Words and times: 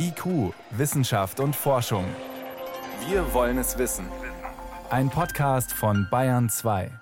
IQ, 0.00 0.54
Wissenschaft 0.70 1.40
und 1.40 1.56
Forschung. 1.56 2.04
Wir 3.08 3.34
wollen 3.34 3.58
es 3.58 3.78
wissen. 3.78 4.06
Ein 4.90 5.10
Podcast 5.10 5.72
von 5.72 6.06
Bayern 6.08 6.48
2. 6.48 6.92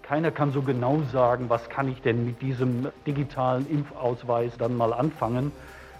Keiner 0.00 0.30
kann 0.30 0.50
so 0.50 0.62
genau 0.62 1.02
sagen, 1.12 1.50
was 1.50 1.68
kann 1.68 1.88
ich 1.88 2.00
denn 2.00 2.24
mit 2.24 2.40
diesem 2.40 2.88
digitalen 3.06 3.68
Impfausweis 3.68 4.56
dann 4.56 4.76
mal 4.76 4.94
anfangen. 4.94 5.52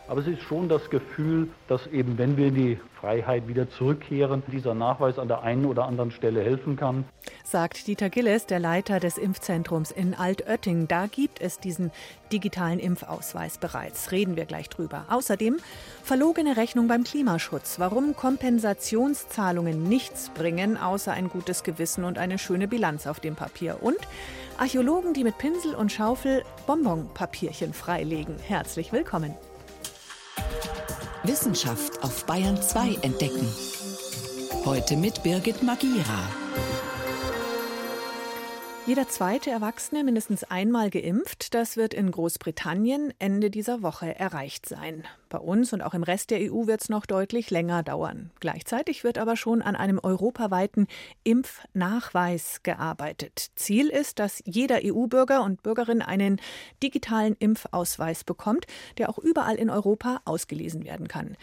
Aber 0.07 0.21
es 0.21 0.27
ist 0.27 0.43
schon 0.43 0.69
das 0.69 0.91
Gefühl, 0.91 1.49
dass 1.67 1.87
eben, 1.87 2.19
wenn 2.19 2.37
wir 2.37 2.49
in 2.49 2.55
die 2.55 2.79
Freiheit 3.01 3.49
wieder 3.49 3.71
zurückkehren, 3.71 4.43
dieser 4.53 4.75
Nachweis 4.75 5.19
an 5.19 5.29
der 5.29 5.43
einen 5.43 5.65
oder 5.65 5.87
anderen 5.87 6.11
Stelle 6.11 6.43
helfen 6.43 6.77
kann. 6.77 7.05
Sagt 7.43 7.87
Dieter 7.87 8.11
Gilles, 8.11 8.47
der 8.47 8.61
Leiter 8.61 9.01
des 9.01 9.17
Impfzentrums 9.17 9.91
in 9.91 10.15
Altötting. 10.15 10.89
Da 10.89 11.07
gibt 11.07 11.41
es 11.41 11.59
diesen 11.59 11.91
digitalen 12.33 12.79
Impfausweis 12.79 13.57
bereits. 13.57 14.13
Reden 14.13 14.37
wir 14.37 14.45
gleich 14.45 14.69
drüber. 14.69 15.07
Außerdem 15.09 15.57
verlogene 16.03 16.59
Rechnung 16.59 16.87
beim 16.87 17.05
Klimaschutz. 17.05 17.79
Warum 17.79 18.15
Kompensationszahlungen 18.15 19.85
nichts 19.85 20.31
bringen, 20.31 20.77
außer 20.77 21.13
ein 21.13 21.31
gutes 21.31 21.63
Gewissen 21.63 22.05
und 22.05 22.19
eine 22.19 22.39
schöne 22.39 22.69
Bilanz 22.69 23.07
auf 23.07 23.21
dem 23.21 23.37
Papier. 23.37 23.79
Und 23.81 23.99
Archäologen, 24.59 25.15
die 25.15 25.25
mit 25.25 25.39
Pinsel 25.39 25.75
und 25.75 25.93
Schaufel 25.93 26.45
Bonbonpapierchen 26.67 27.73
freilegen. 27.73 28.37
Herzlich 28.39 28.93
willkommen. 28.93 29.35
Wissenschaft 31.25 32.03
auf 32.03 32.27
Bayern 32.27 32.61
2 32.61 32.99
entdecken. 33.01 33.49
Heute 34.67 34.97
mit 34.97 35.23
Birgit 35.23 35.63
Magira. 35.63 36.29
Jeder 38.87 39.09
zweite 39.09 39.51
Erwachsene 39.51 40.05
mindestens 40.05 40.45
einmal 40.45 40.91
geimpft. 40.91 41.55
Das 41.55 41.79
wird 41.79 41.95
in 41.95 42.11
Großbritannien 42.11 43.15
Ende 43.19 43.49
dieser 43.49 43.81
Woche 43.81 44.15
erreicht 44.15 44.69
sein. 44.69 45.05
Bei 45.31 45.39
uns 45.39 45.73
und 45.73 45.81
auch 45.81 45.95
im 45.95 46.03
Rest 46.03 46.31
der 46.31 46.53
EU 46.53 46.67
wird 46.67 46.83
es 46.83 46.91
noch 46.91 47.07
deutlich 47.07 47.51
länger 47.51 47.83
dauern. 47.83 48.31
Gleichzeitig 48.41 49.03
wird 49.03 49.17
aber 49.17 49.39
schon 49.39 49.63
an 49.63 49.75
einem 49.75 49.99
europaweiten 49.99 50.87
Impfnachweis 51.23 52.63
gearbeitet. 52.63 53.53
Ziel 53.57 53.89
ist, 53.89 54.19
dass 54.19 54.43
jeder 54.45 54.81
EU-Bürger 54.85 55.45
und 55.45 55.63
Bürgerin 55.63 56.03
einen 56.03 56.39
digitalen 56.83 57.37
Impfausweis 57.39 58.23
bekommt, 58.23 58.67
der 58.99 59.09
auch 59.09 59.17
überall 59.17 59.57
in 59.57 59.71
Europa 59.71 60.21
ausgelesen 60.27 60.85
werden 60.85 61.09
kann. 61.09 61.39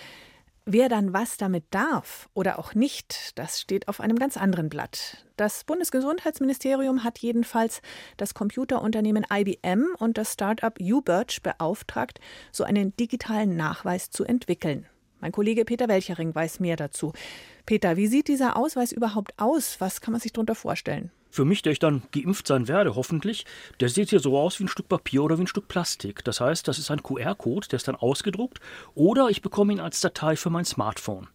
Wer 0.74 0.88
dann 0.88 1.12
was 1.12 1.36
damit 1.36 1.66
darf 1.72 2.30
oder 2.34 2.58
auch 2.58 2.74
nicht, 2.76 3.38
das 3.38 3.60
steht 3.60 3.90
auf 3.90 4.00
einem 4.00 4.18
ganz 4.18 4.38
anderen 4.38 4.70
Blatt. 4.70 5.26
Das 5.36 5.66
Bundesgesundheitsministerium 5.66 7.04
hat 7.04 7.20
jedenfalls 7.20 7.82
das 8.16 8.34
Computerunternehmen 8.34 9.26
IBM 9.30 9.88
und 10.00 10.18
das 10.18 10.32
Start-up 10.32 10.80
UBirch 10.80 11.44
beauftragt, 11.44 12.22
so 12.54 12.64
einen 12.64 12.96
digitalen 12.96 13.58
Nachweis 13.58 14.12
zu 14.12 14.24
entwickeln. 14.24 14.86
Mein 15.20 15.34
Kollege 15.34 15.66
Peter 15.66 15.90
Welchering 15.90 16.34
weiß 16.34 16.62
mehr 16.62 16.78
dazu. 16.78 17.12
Peter, 17.66 17.98
wie 17.98 18.08
sieht 18.08 18.28
dieser 18.28 18.58
Ausweis 18.58 18.92
überhaupt 18.92 19.34
aus? 19.38 19.78
Was 19.80 20.02
kann 20.02 20.12
man 20.12 20.22
sich 20.22 20.34
darunter 20.34 20.56
vorstellen? 20.56 21.12
Für 21.30 21.46
mich, 21.46 21.62
der 21.62 21.72
ich 21.72 21.80
dann 21.80 22.04
geimpft 22.12 22.48
sein 22.48 22.68
werde, 22.68 22.96
hoffentlich, 22.96 23.46
der 23.80 23.88
sieht 23.88 24.10
hier 24.10 24.20
so 24.20 24.38
aus 24.38 24.60
wie 24.60 24.66
ein 24.66 24.68
Stück 24.68 24.90
Papier 24.90 25.24
oder 25.24 25.38
wie 25.38 25.44
ein 25.44 25.48
Stück 25.48 25.70
Plastik. 25.70 26.26
Das 26.26 26.42
heißt, 26.42 26.68
das 26.68 26.78
ist 26.78 26.92
ein 26.92 27.04
QR-Code, 27.04 27.70
der 27.70 27.78
ist 27.78 27.88
dann 27.88 27.96
ausgedruckt 27.96 28.60
oder 28.96 29.30
ich 29.30 29.42
bekomme 29.42 29.72
ihn 29.72 29.80
als 29.80 30.02
Datei 30.02 30.36
für 30.36 30.50
mein 30.50 30.66
Smartphone. 30.66 31.30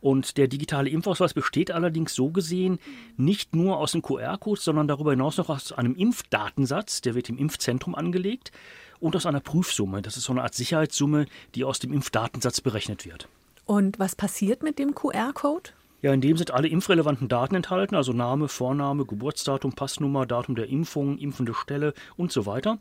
Und 0.00 0.36
der 0.36 0.48
digitale 0.48 0.90
Impfausweis 0.90 1.32
besteht 1.32 1.70
allerdings 1.70 2.14
so 2.14 2.30
gesehen 2.30 2.78
nicht 3.16 3.54
nur 3.54 3.78
aus 3.78 3.92
dem 3.92 4.02
QR-Code, 4.02 4.60
sondern 4.60 4.88
darüber 4.88 5.12
hinaus 5.12 5.38
noch 5.38 5.48
aus 5.48 5.72
einem 5.72 5.94
Impfdatensatz, 5.94 7.00
der 7.00 7.14
wird 7.14 7.28
im 7.28 7.38
Impfzentrum 7.38 7.94
angelegt, 7.94 8.52
und 8.98 9.16
aus 9.16 9.26
einer 9.26 9.40
Prüfsumme. 9.40 10.02
Das 10.02 10.16
ist 10.16 10.24
so 10.24 10.32
eine 10.32 10.42
Art 10.42 10.54
Sicherheitssumme, 10.54 11.26
die 11.54 11.64
aus 11.64 11.80
dem 11.80 11.92
Impfdatensatz 11.92 12.60
berechnet 12.60 13.04
wird. 13.04 13.28
Und 13.72 13.98
was 13.98 14.14
passiert 14.14 14.62
mit 14.62 14.78
dem 14.78 14.94
QR-Code? 14.94 15.70
Ja, 16.02 16.12
in 16.12 16.20
dem 16.20 16.36
sind 16.36 16.50
alle 16.50 16.68
impfrelevanten 16.68 17.28
Daten 17.28 17.54
enthalten, 17.54 17.94
also 17.94 18.12
Name, 18.12 18.48
Vorname, 18.48 19.06
Geburtsdatum, 19.06 19.72
Passnummer, 19.72 20.26
Datum 20.26 20.56
der 20.56 20.68
Impfung, 20.68 21.16
impfende 21.16 21.54
Stelle 21.54 21.94
und 22.18 22.30
so 22.30 22.44
weiter. 22.44 22.76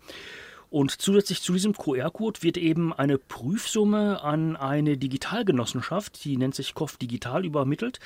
Und 0.72 1.02
zusätzlich 1.02 1.42
zu 1.42 1.52
diesem 1.52 1.74
QR-Code 1.74 2.44
wird 2.44 2.56
eben 2.56 2.94
eine 2.94 3.18
Prüfsumme 3.18 4.24
an 4.24 4.56
eine 4.56 4.98
Digitalgenossenschaft, 4.98 6.24
die 6.24 6.38
nennt 6.38 6.56
sich 6.56 6.74
KOF 6.74 6.96
Digital, 6.96 7.46
übermittelt. 7.46 8.00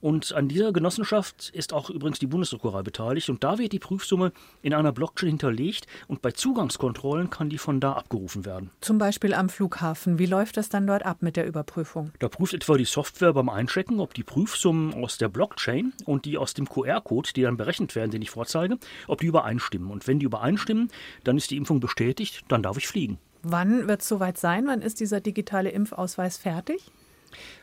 Und 0.00 0.32
an 0.32 0.48
dieser 0.48 0.72
Genossenschaft 0.72 1.50
ist 1.54 1.72
auch 1.72 1.90
übrigens 1.90 2.18
die 2.18 2.26
Bundesdruckerei 2.26 2.82
beteiligt. 2.82 3.28
Und 3.30 3.42
da 3.42 3.58
wird 3.58 3.72
die 3.72 3.78
Prüfsumme 3.78 4.32
in 4.62 4.74
einer 4.74 4.92
Blockchain 4.92 5.30
hinterlegt 5.30 5.86
und 6.06 6.22
bei 6.22 6.30
Zugangskontrollen 6.30 7.30
kann 7.30 7.50
die 7.50 7.58
von 7.58 7.80
da 7.80 7.92
abgerufen 7.92 8.44
werden. 8.44 8.70
Zum 8.80 8.98
Beispiel 8.98 9.34
am 9.34 9.48
Flughafen. 9.48 10.18
Wie 10.18 10.26
läuft 10.26 10.56
das 10.56 10.68
dann 10.68 10.86
dort 10.86 11.04
ab 11.04 11.18
mit 11.20 11.36
der 11.36 11.46
Überprüfung? 11.46 12.12
Da 12.18 12.28
prüft 12.28 12.54
etwa 12.54 12.76
die 12.76 12.84
Software 12.84 13.32
beim 13.32 13.48
Einchecken, 13.48 14.00
ob 14.00 14.14
die 14.14 14.22
Prüfsummen 14.24 14.94
aus 14.94 15.18
der 15.18 15.28
Blockchain 15.28 15.92
und 16.04 16.24
die 16.24 16.38
aus 16.38 16.54
dem 16.54 16.68
QR-Code, 16.68 17.30
die 17.34 17.42
dann 17.42 17.56
berechnet 17.56 17.94
werden, 17.94 18.10
den 18.10 18.22
ich 18.22 18.30
vorzeige, 18.30 18.78
ob 19.06 19.20
die 19.20 19.26
übereinstimmen. 19.26 19.90
Und 19.90 20.06
wenn 20.06 20.18
die 20.18 20.26
übereinstimmen, 20.26 20.90
dann 21.24 21.36
ist 21.36 21.50
die 21.50 21.56
Impfung 21.56 21.80
bestätigt, 21.80 22.07
dann 22.48 22.62
darf 22.62 22.76
ich 22.76 22.86
fliegen. 22.86 23.18
Wann 23.42 23.88
wird 23.88 24.02
es 24.02 24.08
soweit 24.08 24.38
sein? 24.38 24.66
Wann 24.66 24.82
ist 24.82 25.00
dieser 25.00 25.20
digitale 25.20 25.70
Impfausweis 25.70 26.36
fertig? 26.36 26.90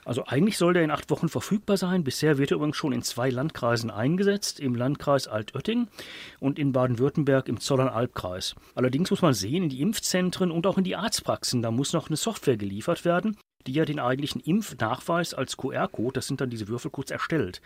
Also 0.05 0.25
eigentlich 0.25 0.57
soll 0.57 0.73
der 0.73 0.83
in 0.83 0.91
acht 0.91 1.09
Wochen 1.09 1.29
verfügbar 1.29 1.77
sein. 1.77 2.03
Bisher 2.03 2.37
wird 2.37 2.51
er 2.51 2.57
übrigens 2.57 2.77
schon 2.77 2.93
in 2.93 3.01
zwei 3.01 3.29
Landkreisen 3.29 3.89
eingesetzt, 3.89 4.59
im 4.59 4.75
Landkreis 4.75 5.27
Altötting 5.27 5.87
und 6.39 6.59
in 6.59 6.71
Baden-Württemberg 6.71 7.47
im 7.47 7.59
Zollern-Albkreis. 7.59 8.55
Allerdings 8.75 9.09
muss 9.09 9.21
man 9.21 9.33
sehen, 9.33 9.63
in 9.63 9.69
die 9.69 9.81
Impfzentren 9.81 10.51
und 10.51 10.67
auch 10.67 10.77
in 10.77 10.83
die 10.83 10.95
Arztpraxen, 10.95 11.61
da 11.61 11.71
muss 11.71 11.93
noch 11.93 12.07
eine 12.07 12.17
Software 12.17 12.57
geliefert 12.57 13.05
werden, 13.05 13.37
die 13.67 13.73
ja 13.73 13.85
den 13.85 13.99
eigentlichen 13.99 14.41
Impfnachweis 14.41 15.33
als 15.33 15.57
QR-Code, 15.57 16.13
das 16.13 16.27
sind 16.27 16.41
dann 16.41 16.49
diese 16.49 16.67
Würfelcodes, 16.67 17.11
erstellt. 17.11 17.61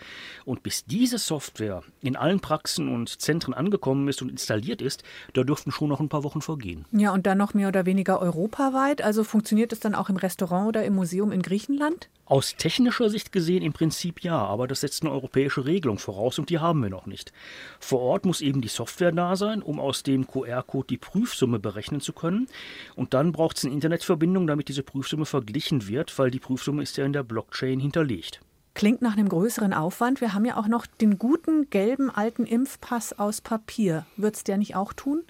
Und 0.45 0.63
bis 0.63 0.85
diese 0.85 1.17
Software 1.17 1.83
in 2.01 2.15
allen 2.15 2.39
Praxen 2.39 2.93
und 2.93 3.21
Zentren 3.21 3.53
angekommen 3.53 4.07
ist 4.07 4.21
und 4.21 4.29
installiert 4.29 4.81
ist, 4.81 5.03
da 5.33 5.43
dürften 5.43 5.71
schon 5.71 5.89
noch 5.89 5.99
ein 5.99 6.09
paar 6.09 6.23
Wochen 6.23 6.41
vergehen. 6.41 6.85
Ja, 6.91 7.13
und 7.13 7.25
dann 7.25 7.37
noch 7.37 7.53
mehr 7.53 7.67
oder 7.67 7.85
weniger 7.85 8.21
europaweit. 8.21 9.01
Also 9.01 9.23
funktioniert 9.23 9.73
es 9.73 9.79
dann 9.79 9.95
auch 9.95 10.09
im 10.09 10.17
Restaurant 10.17 10.67
oder 10.67 10.83
im 10.83 10.95
Museum 10.95 11.31
in 11.31 11.41
Griechenland? 11.41 12.09
Aus 12.29 12.55
technischer 12.55 13.09
Sicht 13.09 13.31
gesehen 13.31 13.63
im 13.63 13.73
Prinzip 13.73 14.21
ja, 14.21 14.37
aber 14.37 14.67
das 14.67 14.81
setzt 14.81 15.01
eine 15.01 15.11
europäische 15.11 15.65
Regelung 15.65 15.97
voraus 15.97 16.37
und 16.37 16.51
die 16.51 16.59
haben 16.59 16.79
wir 16.83 16.91
noch 16.91 17.07
nicht. 17.07 17.33
Vor 17.79 18.01
Ort 18.01 18.23
muss 18.23 18.41
eben 18.41 18.61
die 18.61 18.67
Software 18.67 19.11
da 19.11 19.35
sein, 19.35 19.63
um 19.63 19.79
aus 19.79 20.03
dem 20.03 20.27
QR-Code 20.27 20.85
die 20.87 20.97
Prüfsumme 20.97 21.57
berechnen 21.57 22.01
zu 22.01 22.13
können. 22.13 22.47
Und 22.95 23.15
dann 23.15 23.31
braucht 23.31 23.57
es 23.57 23.65
eine 23.65 23.73
Internetverbindung, 23.73 24.45
damit 24.45 24.67
diese 24.69 24.83
Prüfsumme 24.83 25.25
verglichen 25.25 25.87
wird, 25.87 26.19
weil 26.19 26.29
die 26.29 26.39
Prüfsumme 26.39 26.83
ist 26.83 26.97
ja 26.97 27.05
in 27.05 27.13
der 27.13 27.23
Blockchain 27.23 27.79
hinterlegt. 27.79 28.41
Klingt 28.75 29.01
nach 29.01 29.17
einem 29.17 29.27
größeren 29.27 29.73
Aufwand. 29.73 30.21
Wir 30.21 30.35
haben 30.35 30.45
ja 30.45 30.55
auch 30.55 30.67
noch 30.67 30.85
den 30.85 31.17
guten 31.17 31.71
gelben 31.71 32.11
alten 32.11 32.45
Impfpass 32.45 33.17
aus 33.17 33.41
Papier. 33.41 34.05
Wird 34.17 34.35
es 34.35 34.43
der 34.43 34.57
nicht 34.57 34.75
auch 34.75 34.93
tun? 34.93 35.23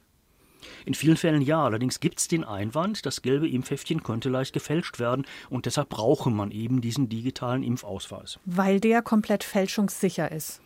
In 0.85 0.93
vielen 0.93 1.17
Fällen 1.17 1.41
ja, 1.41 1.63
allerdings 1.63 1.99
gibt 1.99 2.19
es 2.19 2.27
den 2.27 2.43
Einwand, 2.43 3.05
das 3.05 3.21
gelbe 3.21 3.47
Impfheftchen 3.47 4.03
könnte 4.03 4.29
leicht 4.29 4.53
gefälscht 4.53 4.99
werden 4.99 5.25
und 5.49 5.65
deshalb 5.65 5.89
brauche 5.89 6.29
man 6.29 6.51
eben 6.51 6.81
diesen 6.81 7.09
digitalen 7.09 7.63
Impfausweis. 7.63 8.39
Weil 8.45 8.79
der 8.79 9.01
komplett 9.01 9.43
fälschungssicher 9.43 10.31
ist. 10.31 10.61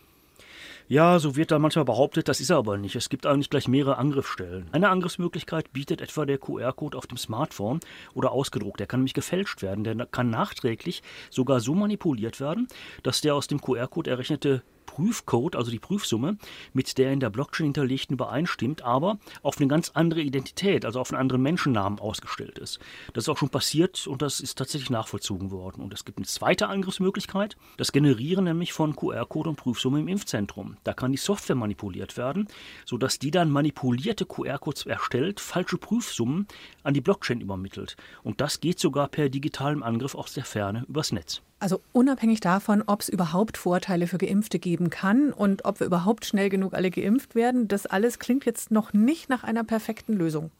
Ja, 0.86 1.18
so 1.18 1.34
wird 1.34 1.50
da 1.50 1.58
manchmal 1.58 1.86
behauptet, 1.86 2.28
das 2.28 2.40
ist 2.40 2.50
er 2.50 2.58
aber 2.58 2.76
nicht. 2.76 2.94
Es 2.94 3.08
gibt 3.08 3.24
eigentlich 3.24 3.48
gleich 3.48 3.68
mehrere 3.68 3.96
Angriffsstellen. 3.96 4.68
Eine 4.72 4.90
Angriffsmöglichkeit 4.90 5.72
bietet 5.72 6.02
etwa 6.02 6.26
der 6.26 6.36
QR-Code 6.36 6.98
auf 6.98 7.06
dem 7.06 7.16
Smartphone 7.16 7.80
oder 8.12 8.32
ausgedruckt. 8.32 8.80
Der 8.80 8.86
kann 8.86 9.00
nämlich 9.00 9.14
gefälscht 9.14 9.62
werden. 9.62 9.84
Der 9.84 9.94
kann 10.06 10.28
nachträglich 10.28 11.02
sogar 11.30 11.60
so 11.60 11.74
manipuliert 11.74 12.38
werden, 12.38 12.68
dass 13.02 13.22
der 13.22 13.34
aus 13.34 13.46
dem 13.46 13.62
QR-Code 13.62 14.10
errechnete 14.10 14.62
Prüfcode, 14.86 15.56
also 15.56 15.70
die 15.70 15.78
Prüfsumme, 15.78 16.36
mit 16.72 16.96
der 16.98 17.12
in 17.12 17.20
der 17.20 17.30
Blockchain 17.30 17.66
hinterlegten 17.66 18.14
übereinstimmt, 18.14 18.82
aber 18.82 19.18
auf 19.42 19.58
eine 19.58 19.68
ganz 19.68 19.90
andere 19.94 20.20
Identität, 20.20 20.84
also 20.84 21.00
auf 21.00 21.12
einen 21.12 21.20
anderen 21.20 21.42
Menschennamen 21.42 21.98
ausgestellt 21.98 22.58
ist. 22.58 22.78
Das 23.12 23.24
ist 23.24 23.28
auch 23.28 23.38
schon 23.38 23.50
passiert 23.50 24.06
und 24.06 24.22
das 24.22 24.40
ist 24.40 24.56
tatsächlich 24.56 24.90
nachvollzogen 24.90 25.50
worden. 25.50 25.82
Und 25.82 25.92
es 25.92 26.04
gibt 26.04 26.18
eine 26.18 26.26
zweite 26.26 26.68
Angriffsmöglichkeit, 26.68 27.56
das 27.76 27.92
Generieren 27.92 28.44
nämlich 28.44 28.72
von 28.72 28.96
QR-Code 28.96 29.50
und 29.50 29.56
Prüfsumme 29.56 30.00
im 30.00 30.08
Impfzentrum. 30.08 30.76
Da 30.84 30.92
kann 30.92 31.12
die 31.12 31.18
Software 31.18 31.56
manipuliert 31.56 32.16
werden, 32.16 32.48
sodass 32.84 33.18
die 33.18 33.30
dann 33.30 33.50
manipulierte 33.50 34.26
QR-Codes 34.26 34.86
erstellt, 34.86 35.40
falsche 35.40 35.78
Prüfsummen 35.78 36.46
an 36.82 36.94
die 36.94 37.00
Blockchain 37.00 37.40
übermittelt. 37.40 37.96
Und 38.22 38.40
das 38.40 38.60
geht 38.60 38.78
sogar 38.78 39.08
per 39.08 39.28
digitalem 39.28 39.82
Angriff 39.82 40.14
aus 40.14 40.32
der 40.34 40.44
Ferne 40.44 40.84
übers 40.88 41.12
Netz. 41.12 41.42
Also 41.58 41.80
unabhängig 41.92 42.40
davon, 42.40 42.82
ob 42.86 43.00
es 43.00 43.08
überhaupt 43.08 43.56
Vorteile 43.56 44.06
für 44.06 44.18
Geimpfte 44.18 44.58
geben 44.58 44.90
kann 44.90 45.32
und 45.32 45.64
ob 45.64 45.80
wir 45.80 45.86
überhaupt 45.86 46.26
schnell 46.26 46.50
genug 46.50 46.74
alle 46.74 46.90
geimpft 46.90 47.34
werden, 47.34 47.68
das 47.68 47.86
alles 47.86 48.18
klingt 48.18 48.44
jetzt 48.44 48.70
noch 48.70 48.92
nicht 48.92 49.28
nach 49.28 49.44
einer 49.44 49.64
perfekten 49.64 50.14
Lösung. 50.14 50.50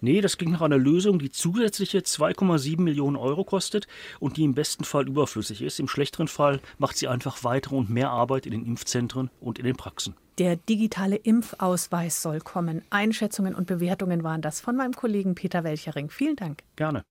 Nee, 0.00 0.20
das 0.20 0.38
klingt 0.38 0.52
nach 0.52 0.62
einer 0.62 0.78
Lösung, 0.78 1.18
die 1.18 1.30
zusätzliche 1.30 1.98
2,7 1.98 2.80
Millionen 2.80 3.16
Euro 3.16 3.44
kostet 3.44 3.86
und 4.20 4.36
die 4.36 4.44
im 4.44 4.54
besten 4.54 4.84
Fall 4.84 5.06
überflüssig 5.06 5.62
ist. 5.62 5.78
Im 5.78 5.88
schlechteren 5.88 6.28
Fall 6.28 6.60
macht 6.78 6.96
sie 6.96 7.08
einfach 7.08 7.44
weitere 7.44 7.76
und 7.76 7.90
mehr 7.90 8.10
Arbeit 8.10 8.46
in 8.46 8.52
den 8.52 8.64
Impfzentren 8.64 9.30
und 9.40 9.58
in 9.58 9.64
den 9.64 9.76
Praxen. 9.76 10.14
Der 10.38 10.56
digitale 10.56 11.16
Impfausweis 11.16 12.22
soll 12.22 12.40
kommen. 12.40 12.82
Einschätzungen 12.90 13.54
und 13.54 13.66
Bewertungen 13.66 14.22
waren 14.22 14.40
das 14.40 14.60
von 14.60 14.76
meinem 14.76 14.94
Kollegen 14.94 15.34
Peter 15.34 15.64
Welchering. 15.64 16.10
Vielen 16.10 16.36
Dank. 16.36 16.62
Gerne. 16.76 17.02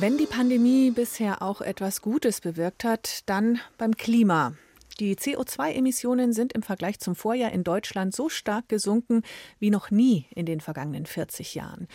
Wenn 0.00 0.16
die 0.16 0.24
Pandemie 0.24 0.90
bisher 0.90 1.42
auch 1.42 1.60
etwas 1.60 2.00
Gutes 2.00 2.40
bewirkt 2.40 2.84
hat, 2.84 3.20
dann 3.26 3.60
beim 3.76 3.98
Klima. 3.98 4.54
Die 4.98 5.14
CO2-Emissionen 5.14 6.32
sind 6.32 6.54
im 6.54 6.62
Vergleich 6.62 6.98
zum 7.00 7.14
Vorjahr 7.14 7.52
in 7.52 7.64
Deutschland 7.64 8.16
so 8.16 8.30
stark 8.30 8.66
gesunken 8.70 9.20
wie 9.58 9.68
noch 9.68 9.90
nie 9.90 10.24
in 10.34 10.46
den 10.46 10.62
vergangenen 10.62 11.04
40 11.04 11.54
Jahren. 11.54 11.86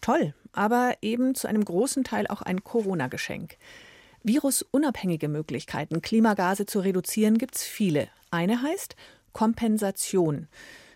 Toll, 0.00 0.32
aber 0.52 0.94
eben 1.02 1.34
zu 1.34 1.48
einem 1.48 1.62
großen 1.62 2.02
Teil 2.02 2.28
auch 2.28 2.40
ein 2.40 2.64
Corona-Geschenk. 2.64 3.58
Virusunabhängige 4.22 5.28
Möglichkeiten, 5.28 6.00
Klimagase 6.00 6.64
zu 6.64 6.80
reduzieren, 6.80 7.36
gibt 7.36 7.56
es 7.56 7.64
viele. 7.64 8.08
Eine 8.30 8.62
heißt 8.62 8.96
Kompensation. 9.34 10.48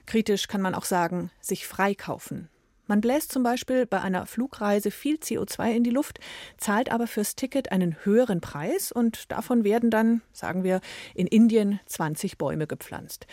Kritisch 0.06 0.48
kann 0.48 0.62
man 0.62 0.74
auch 0.74 0.86
sagen, 0.86 1.30
sich 1.42 1.66
freikaufen. 1.66 2.48
Man 2.86 3.00
bläst 3.00 3.32
zum 3.32 3.42
Beispiel 3.42 3.86
bei 3.86 4.00
einer 4.00 4.26
Flugreise 4.26 4.90
viel 4.90 5.16
CO2 5.16 5.72
in 5.72 5.84
die 5.84 5.90
Luft, 5.90 6.18
zahlt 6.58 6.92
aber 6.92 7.06
fürs 7.06 7.34
Ticket 7.34 7.72
einen 7.72 7.96
höheren 8.04 8.40
Preis 8.40 8.92
und 8.92 9.32
davon 9.32 9.64
werden 9.64 9.90
dann, 9.90 10.20
sagen 10.32 10.64
wir, 10.64 10.80
in 11.14 11.26
Indien 11.26 11.80
20 11.86 12.36
Bäume 12.36 12.66
gepflanzt. 12.66 13.26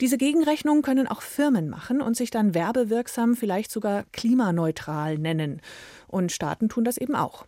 Diese 0.00 0.18
Gegenrechnungen 0.18 0.82
können 0.82 1.06
auch 1.06 1.22
Firmen 1.22 1.68
machen 1.68 2.00
und 2.00 2.16
sich 2.16 2.30
dann 2.30 2.54
werbewirksam 2.54 3.36
vielleicht 3.36 3.70
sogar 3.70 4.04
klimaneutral 4.12 5.18
nennen. 5.18 5.60
Und 6.08 6.32
Staaten 6.32 6.68
tun 6.68 6.84
das 6.84 6.96
eben 6.96 7.14
auch. 7.14 7.46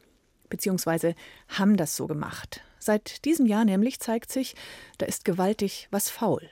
Beziehungsweise 0.50 1.14
haben 1.48 1.76
das 1.76 1.96
so 1.96 2.06
gemacht. 2.06 2.62
Seit 2.78 3.24
diesem 3.24 3.46
Jahr 3.46 3.64
nämlich 3.64 3.98
zeigt 3.98 4.30
sich, 4.30 4.54
da 4.98 5.06
ist 5.06 5.24
gewaltig 5.24 5.88
was 5.90 6.10
faul. 6.10 6.42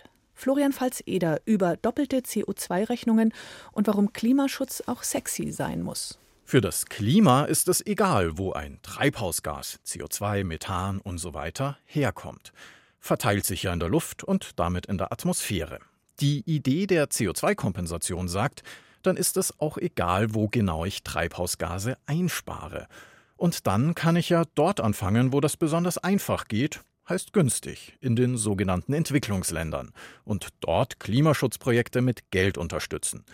Florian 0.42 0.72
Pfalz-Eder 0.72 1.40
über 1.44 1.76
doppelte 1.76 2.18
CO2-Rechnungen 2.18 3.32
und 3.70 3.86
warum 3.86 4.12
Klimaschutz 4.12 4.82
auch 4.86 5.04
sexy 5.04 5.52
sein 5.52 5.82
muss. 5.82 6.18
Für 6.44 6.60
das 6.60 6.86
Klima 6.86 7.44
ist 7.44 7.68
es 7.68 7.86
egal, 7.86 8.38
wo 8.38 8.52
ein 8.52 8.80
Treibhausgas, 8.82 9.78
CO2, 9.86 10.42
Methan 10.42 10.98
und 10.98 11.18
so 11.18 11.32
weiter 11.32 11.78
herkommt. 11.84 12.52
Verteilt 12.98 13.46
sich 13.46 13.62
ja 13.62 13.72
in 13.72 13.78
der 13.78 13.88
Luft 13.88 14.24
und 14.24 14.58
damit 14.58 14.86
in 14.86 14.98
der 14.98 15.12
Atmosphäre. 15.12 15.78
Die 16.18 16.40
Idee 16.40 16.88
der 16.88 17.08
CO2-Kompensation 17.08 18.26
sagt, 18.26 18.64
dann 19.02 19.16
ist 19.16 19.36
es 19.36 19.60
auch 19.60 19.78
egal, 19.78 20.34
wo 20.34 20.48
genau 20.48 20.84
ich 20.84 21.04
Treibhausgase 21.04 21.96
einspare. 22.06 22.88
Und 23.36 23.68
dann 23.68 23.94
kann 23.94 24.16
ich 24.16 24.28
ja 24.28 24.42
dort 24.56 24.80
anfangen, 24.80 25.32
wo 25.32 25.40
das 25.40 25.56
besonders 25.56 25.98
einfach 25.98 26.48
geht, 26.48 26.80
heißt 27.12 27.34
günstig, 27.34 27.92
in 28.00 28.16
den 28.16 28.38
sogenannten 28.38 28.94
Entwicklungsländern 28.94 29.92
und 30.24 30.48
dort 30.60 30.98
Klimaschutzprojekte 30.98 32.00
mit 32.00 32.30
Geld 32.30 32.56
unterstützen. 32.56 33.24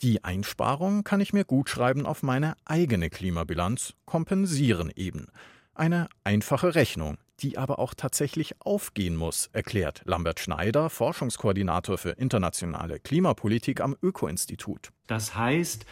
Die 0.00 0.24
Einsparung 0.24 1.04
kann 1.04 1.20
ich 1.20 1.34
mir 1.34 1.44
gut 1.44 1.68
schreiben 1.68 2.06
auf 2.06 2.22
meine 2.22 2.54
eigene 2.64 3.10
Klimabilanz, 3.10 3.92
kompensieren 4.06 4.90
eben. 4.96 5.26
Eine 5.74 6.08
einfache 6.24 6.74
Rechnung, 6.74 7.18
die 7.40 7.58
aber 7.58 7.78
auch 7.78 7.92
tatsächlich 7.92 8.54
aufgehen 8.60 9.16
muss, 9.16 9.50
erklärt 9.52 10.00
Lambert 10.06 10.40
Schneider, 10.40 10.88
Forschungskoordinator 10.88 11.98
für 11.98 12.12
internationale 12.12 13.00
Klimapolitik 13.00 13.82
am 13.82 13.94
Öko-Institut. 14.02 14.92
Das 15.06 15.36
heißt, 15.36 15.84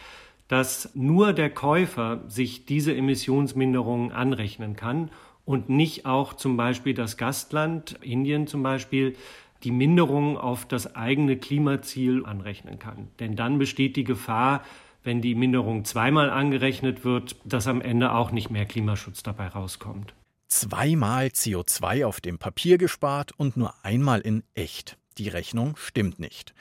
dass 0.47 0.89
nur 0.95 1.33
der 1.33 1.51
Käufer 1.51 2.23
sich 2.27 2.65
diese 2.65 2.95
Emissionsminderungen 2.95 4.11
anrechnen 4.11 4.75
kann 4.75 5.11
und 5.45 5.69
nicht 5.69 6.05
auch 6.05 6.33
zum 6.33 6.57
Beispiel 6.57 6.93
das 6.93 7.17
Gastland, 7.17 7.97
Indien 8.01 8.47
zum 8.47 8.63
Beispiel, 8.63 9.15
die 9.63 9.71
Minderung 9.71 10.37
auf 10.37 10.67
das 10.67 10.95
eigene 10.95 11.37
Klimaziel 11.37 12.25
anrechnen 12.25 12.77
kann. 12.77 13.07
Denn 13.19 13.35
dann 13.35 13.57
besteht 13.57 13.95
die 13.95 14.03
Gefahr, 14.03 14.63
wenn 15.03 15.21
die 15.21 15.35
Minderung 15.35 15.85
zweimal 15.85 16.29
angerechnet 16.29 17.05
wird, 17.05 17.35
dass 17.45 17.67
am 17.67 17.81
Ende 17.81 18.11
auch 18.11 18.31
nicht 18.31 18.49
mehr 18.49 18.65
Klimaschutz 18.65 19.23
dabei 19.23 19.47
rauskommt. 19.47 20.13
Zweimal 20.47 21.27
CO2 21.27 22.05
auf 22.05 22.21
dem 22.21 22.37
Papier 22.37 22.77
gespart 22.77 23.31
und 23.37 23.57
nur 23.57 23.73
einmal 23.83 24.21
in 24.21 24.43
echt. 24.53 24.97
Die 25.17 25.29
Rechnung 25.29 25.75
stimmt 25.77 26.19
nicht. 26.19 26.53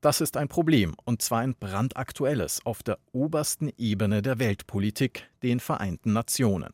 Das 0.00 0.20
ist 0.20 0.36
ein 0.36 0.48
Problem, 0.48 0.94
und 1.04 1.22
zwar 1.22 1.40
ein 1.40 1.54
brandaktuelles 1.54 2.66
auf 2.66 2.82
der 2.82 2.98
obersten 3.12 3.70
Ebene 3.78 4.20
der 4.20 4.40
Weltpolitik, 4.40 5.28
den 5.42 5.60
Vereinten 5.60 6.12
Nationen. 6.12 6.72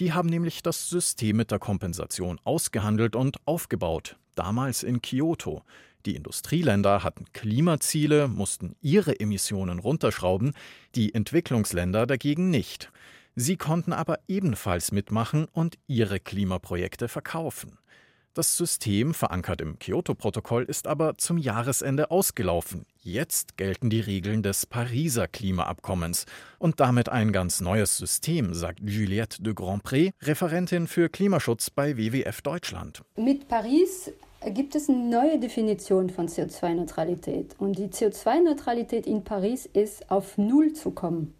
Die 0.00 0.12
haben 0.12 0.28
nämlich 0.28 0.62
das 0.62 0.88
System 0.88 1.36
mit 1.36 1.52
der 1.52 1.60
Kompensation 1.60 2.40
ausgehandelt 2.42 3.14
und 3.14 3.36
aufgebaut, 3.46 4.16
damals 4.34 4.82
in 4.82 5.00
Kyoto. 5.00 5.62
Die 6.04 6.16
Industrieländer 6.16 7.02
hatten 7.04 7.26
Klimaziele, 7.32 8.26
mussten 8.26 8.74
ihre 8.80 9.20
Emissionen 9.20 9.78
runterschrauben, 9.78 10.52
die 10.96 11.14
Entwicklungsländer 11.14 12.06
dagegen 12.06 12.50
nicht. 12.50 12.90
Sie 13.36 13.56
konnten 13.56 13.92
aber 13.92 14.18
ebenfalls 14.28 14.92
mitmachen 14.92 15.46
und 15.46 15.78
ihre 15.86 16.20
Klimaprojekte 16.20 17.08
verkaufen. 17.08 17.78
Das 18.36 18.56
System, 18.56 19.14
verankert 19.14 19.60
im 19.60 19.78
Kyoto-Protokoll, 19.78 20.64
ist 20.64 20.88
aber 20.88 21.16
zum 21.18 21.38
Jahresende 21.38 22.10
ausgelaufen. 22.10 22.84
Jetzt 23.00 23.56
gelten 23.56 23.90
die 23.90 24.00
Regeln 24.00 24.42
des 24.42 24.66
Pariser 24.66 25.28
Klimaabkommens. 25.28 26.26
Und 26.58 26.80
damit 26.80 27.08
ein 27.08 27.30
ganz 27.30 27.60
neues 27.60 27.96
System, 27.96 28.52
sagt 28.52 28.80
Juliette 28.80 29.40
de 29.40 29.52
Grandpré, 29.52 30.10
Referentin 30.20 30.88
für 30.88 31.08
Klimaschutz 31.08 31.70
bei 31.70 31.96
WWF 31.96 32.42
Deutschland. 32.42 33.02
Mit 33.14 33.46
Paris 33.46 34.10
gibt 34.46 34.74
es 34.74 34.88
eine 34.88 34.98
neue 34.98 35.38
Definition 35.38 36.10
von 36.10 36.26
CO2-Neutralität. 36.28 37.54
Und 37.58 37.78
die 37.78 37.86
CO2-Neutralität 37.86 39.06
in 39.06 39.22
Paris 39.22 39.64
ist 39.64 40.10
auf 40.10 40.36
Null 40.38 40.72
zu 40.72 40.90
kommen. 40.90 41.34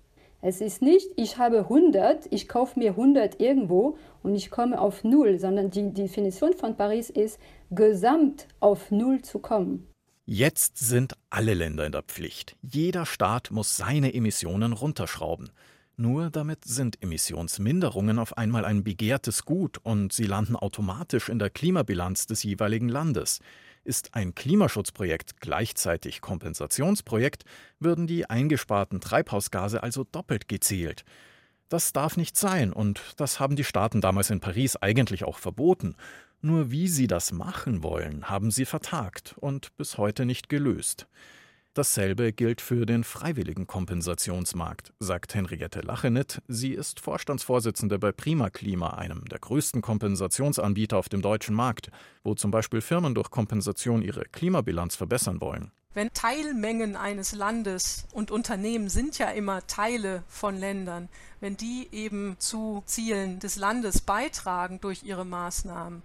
Es 0.47 0.61
ist 0.61 0.83
nicht, 0.83 1.09
ich 1.17 1.39
habe 1.39 1.61
100, 1.61 2.27
ich 2.31 2.49
kaufe 2.49 2.79
mir 2.79 2.91
100 2.91 3.41
irgendwo 3.41 3.97
und 4.23 4.35
ich 4.35 4.51
komme 4.51 4.79
auf 4.79 5.03
Null, 5.03 5.39
sondern 5.39 5.71
die 5.71 5.95
Definition 5.95 6.53
von 6.53 6.77
Paris 6.77 7.09
ist, 7.09 7.41
gesamt 7.71 8.47
auf 8.61 8.91
Null 8.91 9.23
zu 9.23 9.39
kommen. 9.39 9.89
Jetzt 10.27 10.77
sind 10.77 11.15
alle 11.31 11.55
Länder 11.55 11.87
in 11.87 11.93
der 11.93 12.03
Pflicht. 12.03 12.57
Jeder 12.61 13.07
Staat 13.07 13.53
muss 13.53 13.79
seine 13.79 14.13
Emissionen 14.13 14.75
runterschrauben. 14.75 15.49
Nur 15.97 16.29
damit 16.29 16.67
sind 16.67 17.03
Emissionsminderungen 17.03 18.19
auf 18.19 18.37
einmal 18.37 18.67
ein 18.67 18.85
begehrtes 18.85 19.47
Gut 19.47 19.79
und 19.83 20.13
sie 20.13 20.27
landen 20.27 20.57
automatisch 20.57 21.31
in 21.31 21.39
der 21.39 21.49
Klimabilanz 21.49 22.27
des 22.27 22.43
jeweiligen 22.43 22.91
Landes. 22.91 23.41
Ist 23.85 24.15
ein 24.15 24.35
Klimaschutzprojekt 24.35 25.41
gleichzeitig 25.41 26.21
Kompensationsprojekt, 26.21 27.45
würden 27.79 28.07
die 28.07 28.29
eingesparten 28.29 29.01
Treibhausgase 29.01 29.83
also 29.83 30.05
doppelt 30.05 30.49
gezählt. 30.49 31.05
Das 31.69 31.93
darf 31.93 32.17
nicht 32.17 32.37
sein, 32.37 32.73
und 32.73 33.01
das 33.17 33.41
haben 33.41 33.57
die 33.57 33.65
Staaten 33.65 34.01
damals 34.01 34.31
in 34.31 34.41
Paris 34.41 34.77
eigentlich 34.77 35.25
auch 35.25 35.39
verboten. 35.39 35.97
Nur 36.41 36.71
wie 36.71 36.89
sie 36.89 37.07
das 37.07 37.33
machen 37.33 37.83
wollen, 37.83 38.29
haben 38.29 38.51
sie 38.51 38.65
vertagt 38.65 39.35
und 39.39 39.77
bis 39.77 39.99
heute 39.99 40.25
nicht 40.25 40.49
gelöst. 40.49 41.07
Dasselbe 41.77 42.33
gilt 42.33 42.61
für 42.61 42.87
den 42.87 43.03
freiwilligen 43.03 43.67
Kompensationsmarkt, 43.67 44.93
sagt 45.01 45.35
Henriette 45.35 45.81
Lachenit. 45.81 46.41
Sie 46.47 46.71
ist 46.71 47.01
Vorstandsvorsitzende 47.01 47.99
bei 47.99 48.13
Prima 48.13 48.49
Klima, 48.49 48.91
einem 48.91 49.25
der 49.25 49.41
größten 49.41 49.83
Kompensationsanbieter 49.83 50.97
auf 50.97 51.09
dem 51.09 51.21
deutschen 51.21 51.57
Markt, 51.57 51.91
wo 52.23 52.37
zum 52.37 52.53
Beispiel 52.53 52.81
Firmen 52.81 53.17
durch 53.17 53.29
Kompensation 53.29 54.03
ihre 54.03 54.23
Klimabilanz 54.27 54.95
verbessern 54.95 55.41
wollen. 55.41 55.73
Wenn 55.95 56.13
Teilmengen 56.13 56.95
eines 56.95 57.35
Landes 57.35 58.07
und 58.13 58.31
Unternehmen 58.31 58.89
sind 58.89 59.19
ja 59.19 59.31
immer 59.31 59.67
Teile 59.67 60.23
von 60.29 60.57
Ländern, 60.57 61.09
wenn 61.41 61.57
die 61.57 61.89
eben 61.91 62.37
zu 62.39 62.85
Zielen 62.87 63.41
des 63.41 63.57
Landes 63.57 64.01
beitragen 64.01 64.81
durch 64.81 65.03
ihre 65.03 65.25
Maßnahmen, 65.25 66.03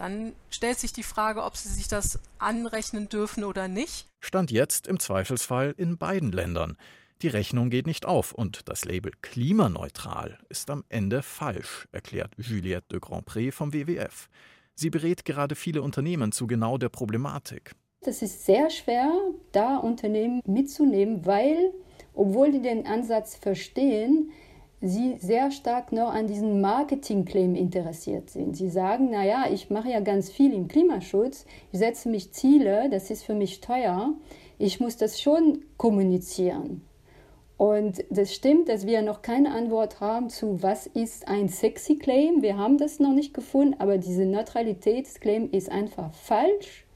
dann 0.00 0.32
stellt 0.48 0.78
sich 0.78 0.94
die 0.94 1.02
Frage, 1.02 1.44
ob 1.44 1.58
sie 1.58 1.68
sich 1.68 1.86
das 1.86 2.18
anrechnen 2.38 3.10
dürfen 3.10 3.44
oder 3.44 3.68
nicht. 3.68 4.06
Stand 4.20 4.50
jetzt 4.50 4.86
im 4.86 4.98
Zweifelsfall 4.98 5.74
in 5.76 5.98
beiden 5.98 6.32
Ländern. 6.32 6.78
Die 7.20 7.28
Rechnung 7.28 7.68
geht 7.68 7.86
nicht 7.86 8.06
auf 8.06 8.32
und 8.32 8.66
das 8.70 8.86
Label 8.86 9.12
klimaneutral 9.20 10.38
ist 10.48 10.70
am 10.70 10.84
Ende 10.88 11.22
falsch, 11.22 11.86
erklärt 11.92 12.32
Juliette 12.38 12.88
de 12.92 12.98
Grandpré 12.98 13.52
vom 13.52 13.74
WWF. 13.74 14.30
Sie 14.74 14.88
berät 14.88 15.26
gerade 15.26 15.54
viele 15.54 15.82
Unternehmen 15.82 16.32
zu 16.32 16.46
genau 16.46 16.78
der 16.78 16.88
Problematik. 16.88 17.72
Das 18.00 18.22
ist 18.22 18.46
sehr 18.46 18.70
schwer, 18.70 19.12
da 19.52 19.76
Unternehmen 19.76 20.40
mitzunehmen, 20.46 21.26
weil, 21.26 21.74
obwohl 22.14 22.52
die 22.52 22.62
den 22.62 22.86
Ansatz 22.86 23.34
verstehen, 23.36 24.30
sie 24.80 25.16
sehr 25.18 25.50
stark 25.50 25.92
noch 25.92 26.12
an 26.12 26.26
diesen 26.26 26.60
Marketing-Claim 26.60 27.54
interessiert 27.54 28.30
sind. 28.30 28.56
Sie 28.56 28.70
sagen, 28.70 29.10
naja, 29.10 29.44
ich 29.52 29.70
mache 29.70 29.90
ja 29.90 30.00
ganz 30.00 30.30
viel 30.30 30.52
im 30.54 30.68
Klimaschutz, 30.68 31.44
ich 31.72 31.78
setze 31.78 32.08
mich 32.08 32.32
Ziele, 32.32 32.88
das 32.90 33.10
ist 33.10 33.24
für 33.24 33.34
mich 33.34 33.60
teuer, 33.60 34.14
ich 34.58 34.80
muss 34.80 34.96
das 34.96 35.20
schon 35.20 35.64
kommunizieren. 35.76 36.82
Und 37.56 38.02
das 38.08 38.34
stimmt, 38.34 38.70
dass 38.70 38.86
wir 38.86 39.02
noch 39.02 39.20
keine 39.20 39.52
Antwort 39.52 40.00
haben 40.00 40.30
zu, 40.30 40.62
was 40.62 40.86
ist 40.86 41.28
ein 41.28 41.50
sexy 41.50 41.96
Claim. 41.98 42.40
Wir 42.40 42.56
haben 42.56 42.78
das 42.78 43.00
noch 43.00 43.12
nicht 43.12 43.34
gefunden, 43.34 43.74
aber 43.78 43.98
diese 43.98 44.24
Neutralitätsclaim 44.24 45.50
ist 45.50 45.70
einfach 45.70 46.14
falsch 46.14 46.86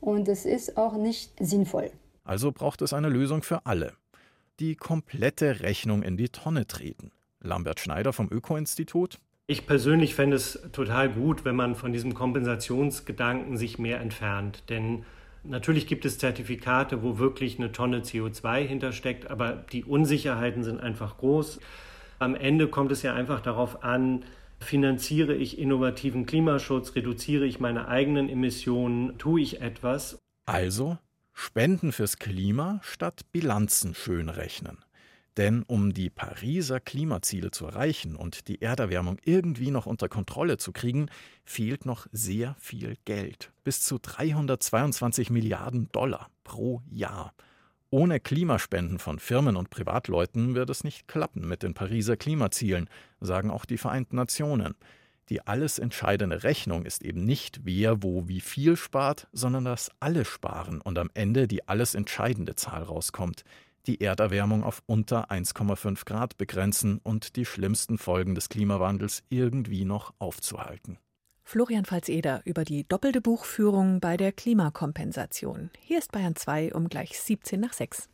und 0.00 0.28
es 0.28 0.44
ist 0.44 0.76
auch 0.76 0.96
nicht 0.96 1.32
sinnvoll. 1.40 1.90
Also 2.22 2.52
braucht 2.52 2.80
es 2.82 2.92
eine 2.92 3.08
Lösung 3.08 3.42
für 3.42 3.66
alle. 3.66 3.94
Die 4.60 4.76
komplette 4.76 5.62
Rechnung 5.62 6.04
in 6.04 6.16
die 6.16 6.28
Tonne 6.28 6.68
treten. 6.68 7.10
Lambert 7.44 7.80
Schneider 7.80 8.12
vom 8.12 8.28
Öko-Institut. 8.30 9.18
Ich 9.46 9.66
persönlich 9.66 10.14
fände 10.14 10.36
es 10.36 10.58
total 10.72 11.10
gut, 11.10 11.44
wenn 11.44 11.54
man 11.54 11.74
von 11.74 11.92
diesem 11.92 12.14
Kompensationsgedanken 12.14 13.56
sich 13.56 13.78
mehr 13.78 14.00
entfernt. 14.00 14.64
Denn 14.68 15.04
Natürlich 15.46 15.86
gibt 15.86 16.06
es 16.06 16.18
Zertifikate, 16.18 17.02
wo 17.02 17.18
wirklich 17.18 17.58
eine 17.58 17.70
Tonne 17.70 18.00
CO2 18.00 18.66
hintersteckt, 18.66 19.30
aber 19.30 19.52
die 19.72 19.84
Unsicherheiten 19.84 20.64
sind 20.64 20.80
einfach 20.80 21.18
groß. 21.18 21.60
Am 22.18 22.34
Ende 22.34 22.68
kommt 22.68 22.90
es 22.92 23.02
ja 23.02 23.12
einfach 23.12 23.40
darauf 23.40 23.84
an, 23.84 24.24
finanziere 24.58 25.34
ich 25.34 25.58
innovativen 25.58 26.24
Klimaschutz, 26.24 26.94
reduziere 26.94 27.44
ich 27.44 27.60
meine 27.60 27.88
eigenen 27.88 28.30
Emissionen, 28.30 29.18
tue 29.18 29.42
ich 29.42 29.60
etwas. 29.60 30.18
Also 30.46 30.96
Spenden 31.34 31.92
fürs 31.92 32.18
Klima 32.18 32.80
statt 32.82 33.26
Bilanzen 33.30 33.94
schön 33.94 34.30
rechnen. 34.30 34.78
Denn 35.36 35.64
um 35.64 35.92
die 35.92 36.10
Pariser 36.10 36.78
Klimaziele 36.78 37.50
zu 37.50 37.66
erreichen 37.66 38.14
und 38.14 38.46
die 38.46 38.62
Erderwärmung 38.62 39.18
irgendwie 39.24 39.72
noch 39.72 39.86
unter 39.86 40.08
Kontrolle 40.08 40.58
zu 40.58 40.70
kriegen, 40.72 41.08
fehlt 41.44 41.86
noch 41.86 42.06
sehr 42.12 42.54
viel 42.60 42.96
Geld. 43.04 43.52
Bis 43.64 43.82
zu 43.82 43.98
322 43.98 45.30
Milliarden 45.30 45.88
Dollar 45.90 46.30
pro 46.44 46.82
Jahr. 46.88 47.34
Ohne 47.90 48.20
Klimaspenden 48.20 48.98
von 48.98 49.18
Firmen 49.18 49.56
und 49.56 49.70
Privatleuten 49.70 50.54
wird 50.54 50.70
es 50.70 50.84
nicht 50.84 51.08
klappen 51.08 51.48
mit 51.48 51.62
den 51.62 51.74
Pariser 51.74 52.16
Klimazielen, 52.16 52.88
sagen 53.20 53.50
auch 53.50 53.64
die 53.64 53.78
Vereinten 53.78 54.16
Nationen. 54.16 54.74
Die 55.30 55.46
alles 55.46 55.78
entscheidende 55.78 56.42
Rechnung 56.42 56.84
ist 56.84 57.02
eben 57.02 57.24
nicht, 57.24 57.60
wer 57.64 58.02
wo 58.02 58.28
wie 58.28 58.40
viel 58.40 58.76
spart, 58.76 59.26
sondern 59.32 59.64
dass 59.64 59.90
alle 59.98 60.24
sparen 60.24 60.80
und 60.80 60.98
am 60.98 61.10
Ende 61.14 61.48
die 61.48 61.66
alles 61.66 61.94
entscheidende 61.94 62.56
Zahl 62.56 62.82
rauskommt 62.82 63.44
die 63.86 64.00
Erderwärmung 64.00 64.64
auf 64.64 64.82
unter 64.86 65.30
1,5 65.30 66.04
Grad 66.04 66.36
begrenzen 66.36 66.98
und 67.02 67.36
die 67.36 67.44
schlimmsten 67.44 67.98
Folgen 67.98 68.34
des 68.34 68.48
Klimawandels 68.48 69.22
irgendwie 69.28 69.84
noch 69.84 70.14
aufzuhalten. 70.18 70.98
Florian 71.44 71.84
Pfalz-Eder 71.84 72.40
über 72.44 72.64
die 72.64 72.88
doppelte 72.88 73.20
Buchführung 73.20 74.00
bei 74.00 74.16
der 74.16 74.32
Klimakompensation. 74.32 75.70
Hier 75.78 75.98
ist 75.98 76.10
Bayern 76.10 76.36
2 76.36 76.74
um 76.74 76.88
gleich 76.88 77.20
17 77.20 77.60
nach 77.60 77.74
6. 77.74 78.08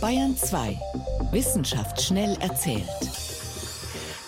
Bayern 0.00 0.36
2. 0.36 0.78
Wissenschaft 1.32 2.00
schnell 2.00 2.36
erzählt. 2.40 2.88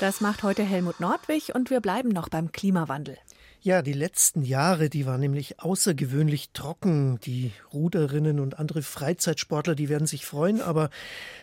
Das 0.00 0.21
macht 0.21 0.42
heute 0.42 0.62
Helmut 0.62 1.00
Nordwig 1.00 1.54
und 1.54 1.71
wir 1.71 1.80
bleiben 1.80 2.09
noch 2.09 2.28
beim 2.28 2.52
Klimawandel. 2.52 3.16
Ja, 3.60 3.82
die 3.82 3.92
letzten 3.92 4.42
Jahre, 4.42 4.88
die 4.88 5.04
waren 5.04 5.18
nämlich 5.18 5.58
außergewöhnlich 5.58 6.50
trocken. 6.52 7.18
Die 7.24 7.50
Ruderinnen 7.72 8.38
und 8.38 8.56
andere 8.60 8.82
Freizeitsportler, 8.82 9.74
die 9.74 9.88
werden 9.88 10.06
sich 10.06 10.24
freuen, 10.24 10.60
aber 10.60 10.90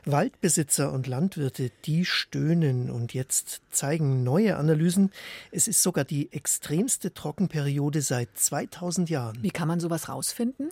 Waldbesitzer 0.06 0.94
und 0.94 1.08
Landwirte, 1.08 1.72
die 1.84 2.06
stöhnen. 2.06 2.90
Und 2.90 3.14
jetzt 3.14 3.62
zeigen 3.70 4.24
neue 4.24 4.56
Analysen, 4.56 5.12
es 5.52 5.68
ist 5.68 5.84
sogar 5.84 6.06
die 6.06 6.32
extremste 6.32 7.14
Trockenperiode 7.14 8.02
seit 8.02 8.30
2000 8.34 9.10
Jahren. 9.10 9.44
Wie 9.44 9.52
kann 9.52 9.68
man 9.68 9.82
sowas 9.82 10.08
rausfinden? 10.08 10.70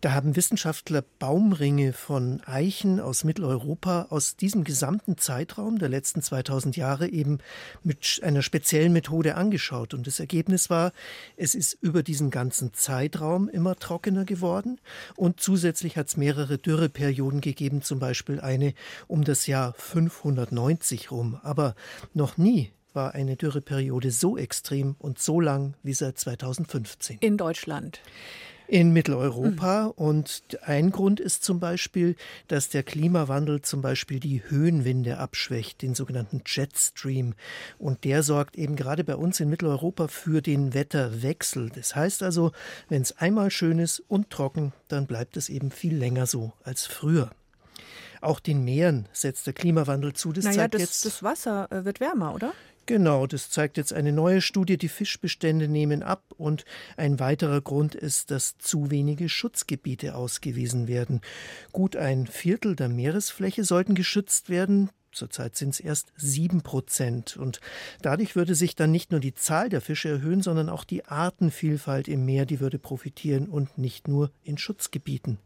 Da 0.00 0.10
haben 0.10 0.34
Wissenschaftler 0.34 1.04
Baumringe 1.20 1.92
von 1.92 2.40
Eichen 2.46 2.98
aus 2.98 3.22
Mitteleuropa 3.22 4.08
aus 4.10 4.34
diesem 4.34 4.64
gesamten 4.64 5.18
Zeitraum 5.18 5.78
der 5.78 5.88
letzten 5.88 6.20
2000 6.20 6.76
Jahre 6.76 7.08
eben 7.08 7.38
mit 7.84 8.20
einer 8.24 8.42
speziellen 8.42 8.92
Methode 8.92 9.36
angeschaut. 9.36 9.94
Und 9.94 10.08
das 10.08 10.18
Ergebnis 10.18 10.68
war, 10.68 10.79
war, 10.80 10.92
es 11.36 11.54
ist 11.54 11.76
über 11.80 12.02
diesen 12.02 12.30
ganzen 12.30 12.72
Zeitraum 12.72 13.48
immer 13.48 13.76
trockener 13.76 14.24
geworden 14.24 14.78
und 15.16 15.40
zusätzlich 15.40 15.96
hat 15.96 16.08
es 16.08 16.16
mehrere 16.16 16.58
Dürreperioden 16.58 17.40
gegeben, 17.40 17.82
zum 17.82 17.98
Beispiel 17.98 18.40
eine 18.40 18.74
um 19.06 19.24
das 19.24 19.46
Jahr 19.46 19.74
590 19.74 21.10
rum. 21.10 21.38
Aber 21.42 21.74
noch 22.14 22.38
nie 22.38 22.70
war 22.92 23.14
eine 23.14 23.36
Dürreperiode 23.36 24.10
so 24.10 24.36
extrem 24.36 24.96
und 24.98 25.18
so 25.18 25.40
lang 25.40 25.74
wie 25.82 25.92
seit 25.92 26.18
2015. 26.18 27.18
In 27.20 27.36
Deutschland 27.36 28.00
in 28.70 28.92
Mitteleuropa. 28.92 29.86
Mhm. 29.86 29.90
Und 29.90 30.58
ein 30.62 30.92
Grund 30.92 31.18
ist 31.18 31.42
zum 31.42 31.58
Beispiel, 31.58 32.14
dass 32.46 32.68
der 32.68 32.84
Klimawandel 32.84 33.62
zum 33.62 33.82
Beispiel 33.82 34.20
die 34.20 34.42
Höhenwinde 34.48 35.18
abschwächt, 35.18 35.82
den 35.82 35.94
sogenannten 35.94 36.42
Jetstream. 36.46 37.34
Und 37.78 38.04
der 38.04 38.22
sorgt 38.22 38.56
eben 38.56 38.76
gerade 38.76 39.02
bei 39.02 39.16
uns 39.16 39.40
in 39.40 39.50
Mitteleuropa 39.50 40.06
für 40.06 40.40
den 40.40 40.72
Wetterwechsel. 40.72 41.70
Das 41.70 41.96
heißt 41.96 42.22
also, 42.22 42.52
wenn 42.88 43.02
es 43.02 43.18
einmal 43.18 43.50
schön 43.50 43.80
ist 43.80 44.00
und 44.06 44.30
trocken, 44.30 44.72
dann 44.86 45.06
bleibt 45.06 45.36
es 45.36 45.48
eben 45.48 45.72
viel 45.72 45.96
länger 45.96 46.26
so 46.26 46.52
als 46.62 46.86
früher. 46.86 47.30
Auch 48.20 48.40
den 48.40 48.64
Meeren 48.64 49.08
setzt 49.12 49.46
der 49.46 49.54
Klimawandel 49.54 50.12
zu. 50.12 50.32
Das 50.32 50.44
naja, 50.44 50.58
zeigt 50.58 50.74
das, 50.74 50.82
jetzt 50.82 51.04
das 51.04 51.22
Wasser 51.22 51.70
äh, 51.70 51.84
wird 51.84 52.00
wärmer, 52.00 52.34
oder? 52.34 52.52
Genau, 52.86 53.26
das 53.26 53.50
zeigt 53.50 53.76
jetzt 53.76 53.92
eine 53.92 54.12
neue 54.12 54.40
Studie. 54.40 54.76
Die 54.76 54.88
Fischbestände 54.88 55.68
nehmen 55.68 56.02
ab 56.02 56.24
und 56.36 56.64
ein 56.96 57.20
weiterer 57.20 57.60
Grund 57.60 57.94
ist, 57.94 58.30
dass 58.32 58.58
zu 58.58 58.90
wenige 58.90 59.28
Schutzgebiete 59.28 60.16
ausgewiesen 60.16 60.88
werden. 60.88 61.20
Gut 61.72 61.94
ein 61.94 62.26
Viertel 62.26 62.74
der 62.74 62.88
Meeresfläche 62.88 63.62
sollten 63.62 63.94
geschützt 63.94 64.50
werden. 64.50 64.90
Zurzeit 65.12 65.56
sind 65.56 65.70
es 65.70 65.80
erst 65.80 66.12
sieben 66.16 66.62
Prozent. 66.62 67.36
Und 67.36 67.60
dadurch 68.00 68.36
würde 68.36 68.54
sich 68.54 68.76
dann 68.76 68.92
nicht 68.92 69.10
nur 69.10 69.20
die 69.20 69.34
Zahl 69.34 69.68
der 69.68 69.80
Fische 69.80 70.08
erhöhen, 70.08 70.42
sondern 70.42 70.68
auch 70.68 70.84
die 70.84 71.04
Artenvielfalt 71.04 72.06
im 72.08 72.24
Meer, 72.24 72.46
die 72.46 72.60
würde 72.60 72.78
profitieren 72.78 73.48
und 73.48 73.76
nicht 73.76 74.06
nur 74.06 74.30
in 74.44 74.56
Schutzgebieten. 74.56 75.38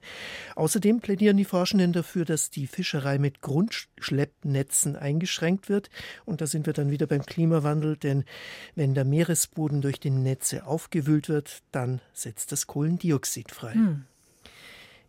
Außerdem 0.55 1.01
plädieren 1.01 1.37
die 1.37 1.45
Forschenden 1.45 1.93
dafür, 1.93 2.25
dass 2.25 2.51
die 2.51 2.67
Fischerei 2.67 3.19
mit 3.19 3.41
Grundschleppnetzen 3.41 4.97
eingeschränkt 4.97 5.69
wird. 5.69 5.89
Und 6.25 6.41
da 6.41 6.47
sind 6.47 6.67
wir 6.67 6.73
dann 6.73 6.91
wieder 6.91 7.07
beim 7.07 7.25
Klimawandel, 7.25 7.97
denn 7.97 8.25
wenn 8.75 8.95
der 8.95 9.05
Meeresboden 9.05 9.81
durch 9.81 9.99
die 9.99 10.11
Netze 10.11 10.67
aufgewühlt 10.67 11.29
wird, 11.29 11.63
dann 11.73 12.01
setzt 12.13 12.53
das 12.53 12.67
Kohlendioxid 12.67 13.51
frei. 13.51 13.73
Hm. 13.73 14.05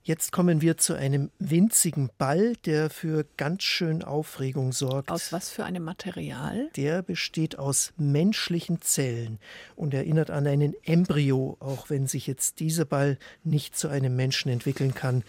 Jetzt 0.07 0.31
kommen 0.31 0.61
wir 0.61 0.77
zu 0.77 0.93
einem 0.93 1.31
winzigen 1.39 2.11
Ball, 2.19 2.55
der 2.65 2.91
für 2.91 3.25
ganz 3.37 3.63
schön 3.63 4.03
Aufregung 4.03 4.71
sorgt. 4.71 5.09
Aus 5.09 5.33
was 5.33 5.49
für 5.49 5.63
einem 5.63 5.83
Material? 5.83 6.69
Der 6.75 7.01
besteht 7.01 7.57
aus 7.57 7.91
menschlichen 7.97 8.81
Zellen 8.81 9.39
und 9.75 9.95
erinnert 9.95 10.29
an 10.29 10.45
einen 10.45 10.75
Embryo, 10.83 11.57
auch 11.59 11.89
wenn 11.89 12.05
sich 12.05 12.27
jetzt 12.27 12.59
dieser 12.59 12.85
Ball 12.85 13.17
nicht 13.43 13.75
zu 13.75 13.87
einem 13.87 14.15
Menschen 14.15 14.51
entwickeln 14.51 14.93
kann. 14.93 15.23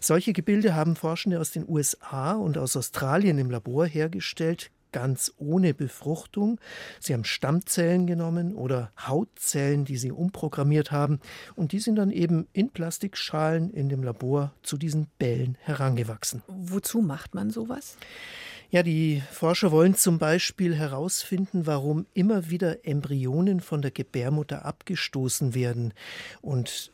Solche 0.00 0.32
Gebilde 0.32 0.76
haben 0.76 0.94
Forschende 0.94 1.40
aus 1.40 1.50
den 1.50 1.68
USA 1.68 2.34
und 2.34 2.56
aus 2.56 2.76
Australien 2.76 3.36
im 3.36 3.50
Labor 3.50 3.84
hergestellt, 3.84 4.70
ganz 4.92 5.32
ohne 5.36 5.74
Befruchtung. 5.74 6.60
Sie 6.98 7.12
haben 7.12 7.24
Stammzellen 7.24 8.06
genommen 8.06 8.54
oder 8.54 8.92
Hautzellen, 8.98 9.84
die 9.84 9.96
sie 9.96 10.12
umprogrammiert 10.12 10.90
haben, 10.90 11.20
und 11.56 11.72
die 11.72 11.78
sind 11.78 11.96
dann 11.96 12.10
eben 12.10 12.48
in 12.52 12.70
Plastikschalen 12.70 13.70
in 13.70 13.88
dem 13.88 14.02
Labor 14.02 14.52
zu 14.62 14.76
diesen 14.76 15.06
Bällen 15.18 15.56
herangewachsen. 15.60 16.42
Wozu 16.46 17.00
macht 17.00 17.34
man 17.34 17.50
sowas? 17.50 17.96
Ja, 18.70 18.84
die 18.84 19.20
Forscher 19.32 19.72
wollen 19.72 19.96
zum 19.96 20.18
Beispiel 20.18 20.76
herausfinden, 20.76 21.66
warum 21.66 22.06
immer 22.14 22.50
wieder 22.50 22.86
Embryonen 22.86 23.60
von 23.60 23.82
der 23.82 23.90
Gebärmutter 23.90 24.64
abgestoßen 24.64 25.54
werden. 25.54 25.92
Und 26.40 26.92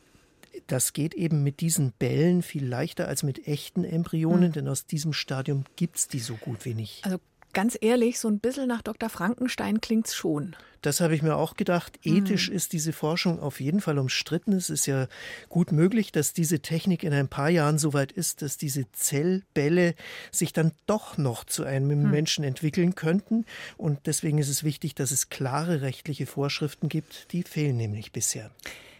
das 0.65 0.93
geht 0.93 1.13
eben 1.13 1.43
mit 1.43 1.59
diesen 1.59 1.91
Bällen 1.91 2.41
viel 2.41 2.65
leichter 2.65 3.07
als 3.07 3.21
mit 3.21 3.47
echten 3.47 3.83
Embryonen, 3.83 4.49
mhm. 4.49 4.53
denn 4.53 4.67
aus 4.67 4.87
diesem 4.87 5.13
Stadium 5.13 5.65
gibt 5.75 5.97
es 5.97 6.07
die 6.07 6.19
so 6.19 6.33
gut 6.35 6.65
wie 6.65 6.73
nicht. 6.73 7.05
Also 7.05 7.19
Ganz 7.53 7.77
ehrlich, 7.81 8.19
so 8.19 8.27
ein 8.27 8.39
bisschen 8.39 8.67
nach 8.67 8.81
Dr. 8.81 9.09
Frankenstein 9.09 9.81
klingt's 9.81 10.15
schon. 10.15 10.55
Das 10.81 11.01
habe 11.01 11.15
ich 11.15 11.23
mir 11.23 11.35
auch 11.35 11.55
gedacht. 11.55 11.99
Ethisch 12.03 12.49
mhm. 12.49 12.55
ist 12.55 12.71
diese 12.73 12.93
Forschung 12.93 13.39
auf 13.39 13.59
jeden 13.59 13.81
Fall 13.81 13.97
umstritten. 13.97 14.53
Es 14.53 14.69
ist 14.69 14.85
ja 14.85 15.07
gut 15.49 15.71
möglich, 15.71 16.11
dass 16.11 16.33
diese 16.33 16.59
Technik 16.59 17.03
in 17.03 17.13
ein 17.13 17.27
paar 17.27 17.49
Jahren 17.49 17.77
so 17.77 17.93
weit 17.93 18.11
ist, 18.11 18.41
dass 18.41 18.57
diese 18.57 18.91
Zellbälle 18.91 19.95
sich 20.31 20.53
dann 20.53 20.71
doch 20.85 21.17
noch 21.17 21.45
zu 21.45 21.63
einem 21.63 22.03
mhm. 22.03 22.11
Menschen 22.11 22.43
entwickeln 22.43 22.95
könnten. 22.95 23.45
Und 23.75 24.05
deswegen 24.05 24.37
ist 24.37 24.49
es 24.49 24.63
wichtig, 24.63 24.93
dass 24.93 25.11
es 25.11 25.29
klare 25.29 25.81
rechtliche 25.81 26.27
Vorschriften 26.27 26.89
gibt. 26.89 27.31
Die 27.31 27.43
fehlen 27.43 27.77
nämlich 27.77 28.11
bisher. 28.11 28.51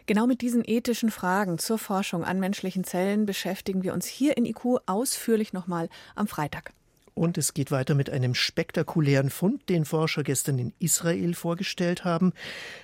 Genau 0.07 0.25
mit 0.25 0.41
diesen 0.41 0.63
ethischen 0.65 1.11
Fragen 1.11 1.57
zur 1.57 1.77
Forschung 1.77 2.23
an 2.23 2.39
menschlichen 2.39 2.85
Zellen 2.85 3.25
beschäftigen 3.25 3.83
wir 3.83 3.93
uns 3.93 4.07
hier 4.07 4.37
in 4.37 4.45
IQ 4.45 4.79
ausführlich 4.85 5.51
nochmal 5.53 5.89
am 6.15 6.27
Freitag. 6.27 6.71
Und 7.17 7.39
es 7.39 7.55
geht 7.55 7.71
weiter 7.71 7.95
mit 7.95 8.11
einem 8.11 8.35
spektakulären 8.35 9.31
Fund, 9.31 9.69
den 9.69 9.85
Forscher 9.85 10.21
gestern 10.21 10.59
in 10.59 10.73
Israel 10.77 11.33
vorgestellt 11.33 12.05
haben. 12.05 12.31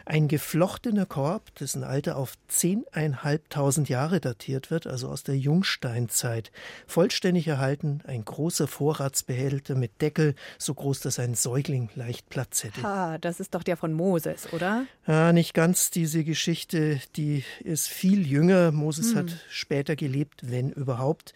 Ein 0.05 0.27
geflochtener 0.27 1.05
Korb, 1.05 1.53
dessen 1.59 1.83
Alter 1.83 2.17
auf 2.17 2.33
zehneinhalbtausend 2.47 3.89
Jahre 3.89 4.19
datiert 4.19 4.71
wird, 4.71 4.87
also 4.87 5.09
aus 5.09 5.21
der 5.21 5.37
Jungsteinzeit. 5.37 6.51
Vollständig 6.87 7.47
erhalten, 7.47 8.01
ein 8.07 8.25
großer 8.25 8.67
Vorratsbehälter 8.67 9.75
mit 9.75 10.01
Deckel, 10.01 10.33
so 10.57 10.73
groß, 10.73 11.01
dass 11.01 11.19
ein 11.19 11.35
Säugling 11.35 11.91
leicht 11.93 12.27
Platz 12.29 12.63
hätte. 12.63 12.81
Ha, 12.81 13.19
das 13.19 13.39
ist 13.39 13.53
doch 13.53 13.61
der 13.61 13.77
von 13.77 13.93
Moses, 13.93 14.51
oder? 14.51 14.87
Ja, 15.05 15.31
nicht 15.31 15.53
ganz. 15.53 15.91
Diese 15.91 16.23
Geschichte, 16.23 16.99
die 17.15 17.43
ist 17.63 17.87
viel 17.87 18.25
jünger. 18.25 18.71
Moses 18.71 19.11
hm. 19.11 19.17
hat 19.17 19.31
später 19.51 19.95
gelebt, 19.95 20.49
wenn 20.49 20.71
überhaupt. 20.71 21.35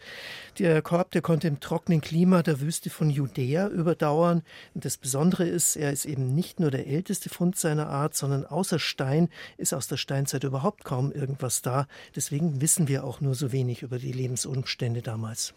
Der 0.58 0.82
Korb, 0.82 1.12
der 1.12 1.22
konnte 1.22 1.46
im 1.46 1.60
trockenen 1.60 2.00
Klima 2.00 2.42
der 2.42 2.60
Wüste 2.60 2.87
von 2.88 3.10
Judäa 3.10 3.68
überdauern. 3.68 4.42
Und 4.74 4.84
das 4.84 4.96
Besondere 4.96 5.46
ist, 5.46 5.76
er 5.76 5.92
ist 5.92 6.04
eben 6.04 6.34
nicht 6.34 6.60
nur 6.60 6.70
der 6.70 6.86
älteste 6.86 7.28
Fund 7.28 7.56
seiner 7.56 7.88
Art, 7.88 8.14
sondern 8.14 8.44
außer 8.44 8.78
Stein 8.78 9.28
ist 9.56 9.72
aus 9.72 9.88
der 9.88 9.96
Steinzeit 9.96 10.44
überhaupt 10.44 10.84
kaum 10.84 11.12
irgendwas 11.12 11.62
da. 11.62 11.86
Deswegen 12.14 12.60
wissen 12.60 12.88
wir 12.88 13.04
auch 13.04 13.20
nur 13.20 13.34
so 13.34 13.52
wenig 13.52 13.82
über 13.82 13.98
die 13.98 14.12
Lebensumstände 14.12 15.02
damals. 15.02 15.54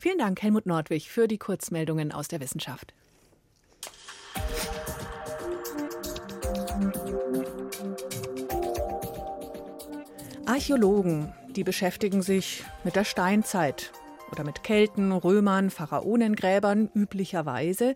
Vielen 0.00 0.18
Dank, 0.18 0.42
Helmut 0.42 0.66
Nordwig, 0.66 1.10
für 1.10 1.28
die 1.28 1.38
Kurzmeldungen 1.38 2.12
aus 2.12 2.28
der 2.28 2.40
Wissenschaft. 2.40 2.92
Archäologen, 10.46 11.34
die 11.54 11.62
beschäftigen 11.62 12.22
sich 12.22 12.64
mit 12.82 12.96
der 12.96 13.04
Steinzeit, 13.04 13.92
oder 14.30 14.44
mit 14.44 14.62
Kelten, 14.62 15.12
Römern, 15.12 15.70
Pharaonengräbern 15.70 16.90
üblicherweise. 16.94 17.94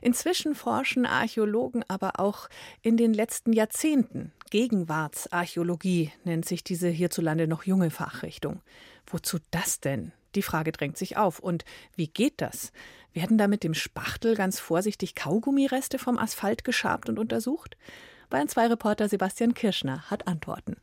Inzwischen 0.00 0.54
forschen 0.54 1.06
Archäologen 1.06 1.84
aber 1.88 2.20
auch 2.20 2.48
in 2.82 2.96
den 2.96 3.14
letzten 3.14 3.52
Jahrzehnten. 3.52 4.32
Gegenwartsarchäologie 4.50 6.12
nennt 6.24 6.44
sich 6.44 6.64
diese 6.64 6.88
hierzulande 6.88 7.46
noch 7.46 7.64
junge 7.64 7.90
Fachrichtung. 7.90 8.60
Wozu 9.06 9.38
das 9.50 9.80
denn? 9.80 10.12
Die 10.34 10.42
Frage 10.42 10.72
drängt 10.72 10.96
sich 10.96 11.16
auf. 11.16 11.38
Und 11.38 11.64
wie 11.94 12.08
geht 12.08 12.40
das? 12.40 12.72
Werden 13.12 13.38
da 13.38 13.48
mit 13.48 13.64
dem 13.64 13.74
Spachtel 13.74 14.34
ganz 14.34 14.58
vorsichtig 14.58 15.14
Kaugummireste 15.14 15.98
vom 15.98 16.18
Asphalt 16.18 16.64
geschabt 16.64 17.08
und 17.08 17.18
untersucht? 17.18 17.76
Bayern 18.30 18.48
2 18.48 18.68
Reporter 18.68 19.08
Sebastian 19.08 19.52
Kirschner 19.52 20.10
hat 20.10 20.26
Antworten. 20.26 20.76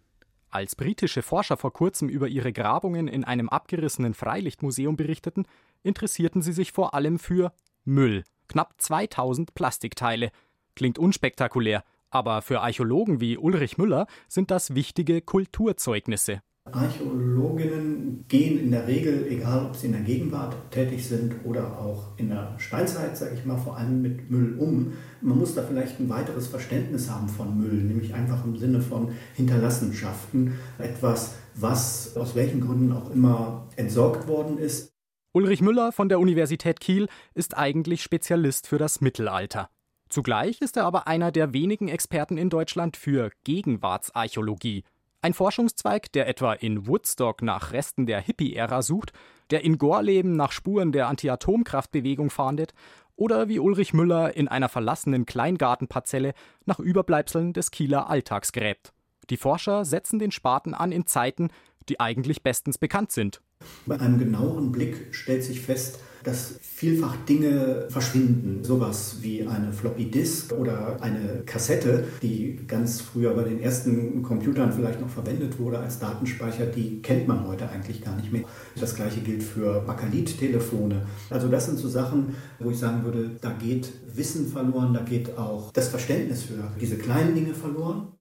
Als 0.52 0.76
britische 0.76 1.22
Forscher 1.22 1.58
vor 1.58 1.74
kurzem 1.74 2.10
über 2.10 2.28
ihre 2.28 2.52
Grabungen 2.52 3.08
in 3.08 3.24
einem 3.24 3.50
abgerissenen 3.50 4.16
Freilichtmuseum 4.16 4.96
berichteten, 4.96 5.46
interessierten 5.84 6.42
sie 6.42 6.54
sich 6.54 6.72
vor 6.72 6.94
allem 6.94 7.20
für 7.20 7.54
Müll. 7.86 8.24
Knapp 8.48 8.74
2000 8.78 9.54
Plastikteile. 9.54 10.32
Klingt 10.76 10.98
unspektakulär, 10.98 11.84
aber 12.10 12.42
für 12.42 12.62
Archäologen 12.62 13.22
wie 13.22 13.38
Ulrich 13.38 13.78
Müller 13.78 14.08
sind 14.28 14.50
das 14.50 14.74
wichtige 14.74 15.22
Kulturzeugnisse. 15.22 16.42
Archäologinnen 16.74 18.26
gehen 18.28 18.60
in 18.60 18.72
der 18.72 18.88
Regel, 18.88 19.28
egal 19.30 19.66
ob 19.66 19.76
sie 19.76 19.88
in 19.88 19.94
der 19.94 20.02
Gegenwart 20.02 20.56
tätig 20.72 21.08
sind 21.08 21.36
oder 21.44 21.80
auch 21.80 22.18
in 22.18 22.30
der 22.30 22.56
Steinzeit, 22.58 23.18
sage 23.18 23.36
ich 23.36 23.46
mal, 23.46 23.58
vor 23.58 23.78
allem 23.78 24.02
mit 24.02 24.30
Müll 24.30 24.58
um. 24.58 24.94
Man 25.22 25.38
muss 25.38 25.56
da 25.56 25.64
vielleicht 25.64 26.00
ein 26.00 26.10
weiteres 26.10 26.48
Verständnis 26.48 27.10
haben 27.10 27.28
von 27.28 27.58
Müll, 27.58 27.84
nämlich 27.84 28.14
einfach 28.14 28.44
im 28.46 28.58
Sinne 28.58 28.82
von 28.82 29.12
Hinterlassenschaften, 29.36 30.54
etwas, 30.78 31.36
was 31.56 32.16
aus 32.16 32.36
welchen 32.36 32.62
Gründen 32.62 32.92
auch 32.94 33.12
immer 33.12 33.68
entsorgt 33.76 34.28
worden 34.28 34.58
ist. 34.58 34.94
Ulrich 35.34 35.62
Müller 35.62 35.92
von 35.92 36.10
der 36.10 36.20
Universität 36.20 36.80
Kiel 36.80 37.08
ist 37.36 37.58
eigentlich 37.58 38.02
Spezialist 38.02 38.68
für 38.68 38.78
das 38.78 39.00
Mittelalter. 39.00 39.70
Zugleich 40.10 40.60
ist 40.62 40.76
er 40.76 40.86
aber 40.86 41.08
einer 41.08 41.32
der 41.32 41.54
wenigen 41.54 41.88
Experten 41.88 42.38
in 42.38 42.50
Deutschland 42.50 42.98
für 42.98 43.30
Gegenwartsarchäologie. 43.44 44.84
Ein 45.22 45.34
Forschungszweig, 45.34 46.14
der 46.14 46.30
etwa 46.30 46.54
in 46.54 46.88
Woodstock 46.88 47.42
nach 47.42 47.74
Resten 47.74 48.06
der 48.06 48.22
Hippie-Ära 48.22 48.82
sucht, 48.82 49.12
der 49.52 49.66
in 49.66 49.78
Gorleben 49.78 50.38
nach 50.38 50.54
Spuren 50.54 50.94
der 50.94 51.10
Anti-Atomkraftbewegung 51.10 52.30
fahndet 52.30 52.74
oder 53.18 53.50
wie 53.50 53.60
Ulrich 53.60 53.94
Müller 53.94 54.38
in 54.38 54.48
einer 54.48 54.70
verlassenen 54.70 55.26
Kleingartenparzelle 55.26 56.34
nach 56.66 56.80
Überbleibseln 56.80 57.52
des 57.52 57.70
Kieler 57.72 58.10
Alltags 58.10 58.54
gräbt. 58.54 58.94
Die 59.30 59.36
Forscher 59.36 59.84
setzen 59.84 60.20
den 60.20 60.32
Spaten 60.32 60.74
an 60.74 60.94
in 60.94 61.06
Zeiten, 61.06 61.50
die 61.90 62.00
eigentlich 62.00 62.42
bestens 62.42 62.78
bekannt 62.78 63.12
sind. 63.12 63.42
Bei 63.86 64.00
einem 64.00 64.20
genaueren 64.20 64.72
Blick 64.72 65.14
stellt 65.14 65.44
sich 65.44 65.60
fest, 65.60 66.00
dass 66.30 66.60
vielfach 66.62 67.16
Dinge 67.26 67.88
verschwinden. 67.90 68.64
Sowas 68.64 69.18
wie 69.22 69.48
eine 69.48 69.74
Floppy 69.74 70.12
Disk 70.12 70.54
oder 70.54 71.02
eine 71.02 71.42
Kassette, 71.44 72.08
die 72.22 72.60
ganz 72.68 73.02
früher 73.02 73.34
bei 73.34 73.44
den 73.44 73.60
ersten 73.60 74.22
Computern 74.22 74.72
vielleicht 74.72 75.02
noch 75.02 75.10
verwendet 75.10 75.58
wurde 75.58 75.80
als 75.80 75.98
Datenspeicher, 75.98 76.68
die 76.68 77.02
kennt 77.02 77.28
man 77.28 77.48
heute 77.48 77.68
eigentlich 77.68 78.04
gar 78.04 78.16
nicht 78.16 78.32
mehr. 78.32 78.44
Das 78.80 78.96
gleiche 78.96 79.22
gilt 79.22 79.42
für 79.42 79.82
Bakelit-Telefone. 79.82 81.08
Also 81.32 81.48
das 81.48 81.66
sind 81.66 81.80
so 81.80 81.90
Sachen, 81.90 82.36
wo 82.60 82.70
ich 82.70 82.78
sagen 82.78 83.04
würde, 83.04 83.32
da 83.42 83.52
geht 83.52 83.92
Wissen 84.06 84.48
verloren, 84.48 84.94
da 84.94 85.02
geht 85.02 85.36
auch 85.36 85.72
das 85.72 85.88
Verständnis 85.88 86.44
für 86.44 86.72
diese 86.80 86.98
kleinen 86.98 87.34
Dinge 87.34 87.56
verloren. 87.56 88.14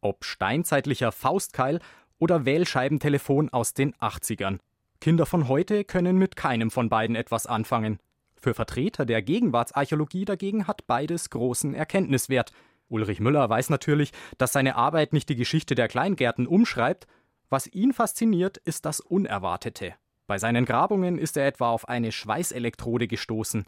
Ob 0.00 0.24
steinzeitlicher 0.24 1.12
Faustkeil 1.12 1.80
oder 2.20 2.44
Wählscheibentelefon 2.44 3.48
aus 3.48 3.74
den 3.74 3.94
80ern. 3.96 4.60
Kinder 5.00 5.26
von 5.26 5.48
heute 5.48 5.84
können 5.84 6.18
mit 6.18 6.36
keinem 6.36 6.70
von 6.70 6.88
beiden 6.88 7.16
etwas 7.16 7.46
anfangen. 7.46 7.98
Für 8.36 8.54
Vertreter 8.54 9.04
der 9.04 9.22
Gegenwartsarchäologie 9.22 10.26
dagegen 10.26 10.66
hat 10.66 10.86
beides 10.86 11.30
großen 11.30 11.74
Erkenntniswert. 11.74 12.52
Ulrich 12.88 13.20
Müller 13.20 13.48
weiß 13.48 13.70
natürlich, 13.70 14.12
dass 14.38 14.52
seine 14.52 14.76
Arbeit 14.76 15.12
nicht 15.12 15.28
die 15.28 15.36
Geschichte 15.36 15.74
der 15.74 15.88
Kleingärten 15.88 16.46
umschreibt. 16.46 17.06
Was 17.48 17.66
ihn 17.66 17.92
fasziniert, 17.92 18.58
ist 18.58 18.84
das 18.84 19.00
Unerwartete. 19.00 19.94
Bei 20.26 20.38
seinen 20.38 20.64
Grabungen 20.64 21.18
ist 21.18 21.36
er 21.36 21.46
etwa 21.46 21.70
auf 21.70 21.88
eine 21.88 22.12
Schweißelektrode 22.12 23.08
gestoßen. 23.08 23.64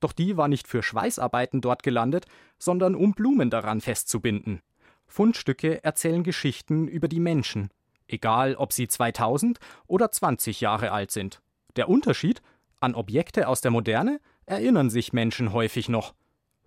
Doch 0.00 0.12
die 0.12 0.36
war 0.36 0.48
nicht 0.48 0.68
für 0.68 0.82
Schweißarbeiten 0.82 1.60
dort 1.60 1.82
gelandet, 1.82 2.26
sondern 2.58 2.94
um 2.94 3.12
Blumen 3.12 3.50
daran 3.50 3.80
festzubinden. 3.80 4.60
Fundstücke 5.06 5.84
erzählen 5.84 6.22
Geschichten 6.22 6.88
über 6.88 7.08
die 7.08 7.20
Menschen, 7.20 7.70
egal 8.08 8.54
ob 8.56 8.72
sie 8.72 8.88
2000 8.88 9.58
oder 9.86 10.10
20 10.10 10.60
Jahre 10.60 10.92
alt 10.92 11.10
sind. 11.10 11.40
Der 11.76 11.88
Unterschied? 11.88 12.42
An 12.80 12.94
Objekte 12.94 13.48
aus 13.48 13.60
der 13.60 13.70
Moderne 13.70 14.20
erinnern 14.44 14.90
sich 14.90 15.12
Menschen 15.12 15.52
häufig 15.52 15.88
noch. 15.88 16.14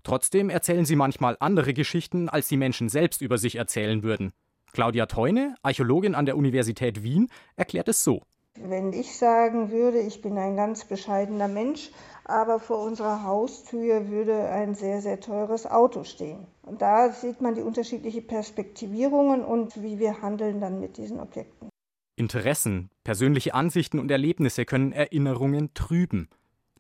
Trotzdem 0.04 0.50
erzählen 0.50 0.86
sie 0.86 0.96
manchmal 0.96 1.38
andere 1.40 1.74
Geschichten, 1.74 2.30
als 2.30 2.48
die 2.48 2.58
Menschen 2.58 2.90
selbst 2.90 3.22
über 3.22 3.38
sich 3.38 3.56
erzählen 3.56 4.04
würden. 4.04 4.32
Claudia 4.72 5.08
Teune, 5.08 5.56
Archäologin 5.62 6.16
an 6.16 6.26
der 6.26 6.38
Universität 6.38 7.04
Wien, 7.04 7.30
erklärt 7.56 7.88
es 7.88 8.04
so. 8.04 8.24
Wenn 8.58 8.94
ich 8.94 9.18
sagen 9.18 9.72
würde, 9.72 10.00
ich 10.00 10.22
bin 10.22 10.38
ein 10.38 10.56
ganz 10.56 10.86
bescheidener 10.86 11.48
Mensch, 11.48 11.92
aber 12.26 12.60
vor 12.60 12.80
unserer 12.80 13.24
Haustür 13.24 14.10
würde 14.10 14.50
ein 14.50 14.76
sehr, 14.76 15.02
sehr 15.02 15.20
teures 15.20 15.66
Auto 15.66 16.04
stehen. 16.04 16.46
Und 16.64 16.82
da 16.82 17.12
sieht 17.12 17.42
man 17.42 17.56
die 17.56 17.62
unterschiedlichen 17.62 18.28
Perspektivierungen 18.28 19.44
und 19.44 19.82
wie 19.82 20.00
wir 20.00 20.22
handeln 20.22 20.62
dann 20.62 20.80
mit 20.80 20.98
diesen 20.98 21.20
Objekten. 21.20 21.70
Interessen, 22.16 22.90
persönliche 23.04 23.54
Ansichten 23.54 23.98
und 23.98 24.12
Erlebnisse 24.12 24.66
können 24.66 24.92
Erinnerungen 24.92 25.74
trüben. 25.74 26.30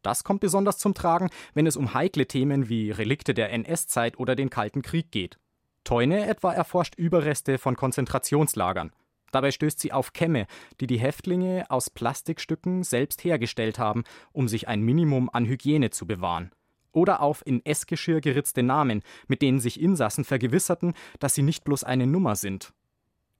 Das 0.01 0.23
kommt 0.23 0.41
besonders 0.41 0.77
zum 0.77 0.93
Tragen, 0.93 1.29
wenn 1.53 1.65
es 1.65 1.77
um 1.77 1.93
heikle 1.93 2.27
Themen 2.27 2.69
wie 2.69 2.91
Relikte 2.91 3.33
der 3.33 3.51
NS-Zeit 3.51 4.19
oder 4.19 4.35
den 4.35 4.49
Kalten 4.49 4.81
Krieg 4.81 5.11
geht. 5.11 5.39
Teune 5.83 6.27
etwa 6.27 6.53
erforscht 6.53 6.95
Überreste 6.95 7.57
von 7.57 7.75
Konzentrationslagern. 7.75 8.91
Dabei 9.31 9.51
stößt 9.51 9.79
sie 9.79 9.91
auf 9.91 10.13
Kämme, 10.13 10.47
die 10.79 10.87
die 10.87 10.99
Häftlinge 10.99 11.65
aus 11.69 11.89
Plastikstücken 11.89 12.83
selbst 12.83 13.23
hergestellt 13.23 13.79
haben, 13.79 14.03
um 14.31 14.47
sich 14.47 14.67
ein 14.67 14.81
Minimum 14.81 15.29
an 15.31 15.45
Hygiene 15.45 15.89
zu 15.89 16.05
bewahren. 16.05 16.51
Oder 16.91 17.21
auf 17.21 17.45
in 17.45 17.63
Essgeschirr 17.65 18.21
geritzte 18.21 18.63
Namen, 18.63 19.03
mit 19.27 19.41
denen 19.41 19.59
sich 19.59 19.79
Insassen 19.79 20.25
vergewisserten, 20.25 20.93
dass 21.19 21.35
sie 21.35 21.43
nicht 21.43 21.63
bloß 21.63 21.83
eine 21.83 22.07
Nummer 22.07 22.35
sind. 22.35 22.73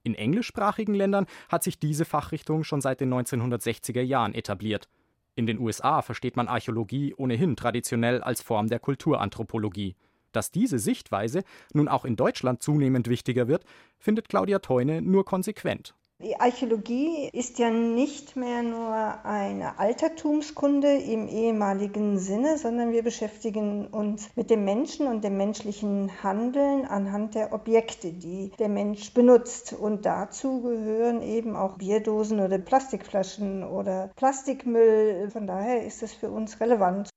In 0.04 0.16
englischsprachigen 0.16 0.94
Ländern 0.94 1.26
hat 1.50 1.64
sich 1.64 1.80
diese 1.80 2.06
Fachrichtung 2.06 2.64
schon 2.64 2.82
seit 2.82 3.02
den 3.02 3.14
1960er 3.14 4.02
Jahren 4.02 4.34
etabliert. 4.34 4.88
In 5.36 5.46
den 5.46 5.60
USA 5.60 6.02
versteht 6.02 6.36
man 6.36 6.48
Archäologie 6.48 7.14
ohnehin 7.16 7.56
traditionell 7.56 8.22
als 8.22 8.42
Form 8.42 8.68
der 8.68 8.80
Kulturanthropologie. 8.80 9.96
Dass 10.32 10.52
diese 10.52 10.80
Sichtweise 10.80 11.44
nun 11.74 11.88
auch 11.88 12.06
in 12.06 12.16
Deutschland 12.16 12.62
zunehmend 12.64 13.10
wichtiger 13.10 13.48
wird, 13.48 13.64
findet 13.98 14.30
Claudia 14.30 14.60
Teune 14.60 15.02
nur 15.02 15.26
konsequent. 15.26 15.94
Die 16.22 16.38
Archäologie 16.38 17.30
ist 17.32 17.60
ja 17.60 17.70
nicht 17.70 18.36
mehr 18.36 18.62
nur 18.62 19.24
eine 19.24 19.80
Altertumskunde 19.80 20.98
im 20.98 21.30
ehemaligen 21.30 22.20
Sinne, 22.20 22.58
sondern 22.58 22.92
wir 22.92 23.04
beschäftigen 23.04 23.88
uns 23.88 24.28
mit 24.36 24.50
dem 24.50 24.66
Menschen 24.66 25.08
und 25.08 25.24
dem 25.24 25.38
menschlichen 25.38 26.12
Handeln 26.22 26.84
anhand 26.84 27.36
der 27.36 27.54
Objekte, 27.54 28.12
die 28.12 28.52
der 28.60 28.68
Mensch 28.68 29.14
benutzt. 29.14 29.72
Und 29.72 30.06
dazu 30.06 30.62
gehören 30.62 31.22
eben 31.22 31.56
auch 31.56 31.78
Bierdosen 31.78 32.42
oder 32.42 32.58
Plastikflaschen 32.58 33.64
oder 33.64 34.12
Plastikmüll. 34.18 35.30
Von 35.32 35.48
daher 35.48 35.86
ist 35.86 36.04
es 36.04 36.14
für 36.14 36.30
uns 36.30 36.60
relevant. 36.60 37.08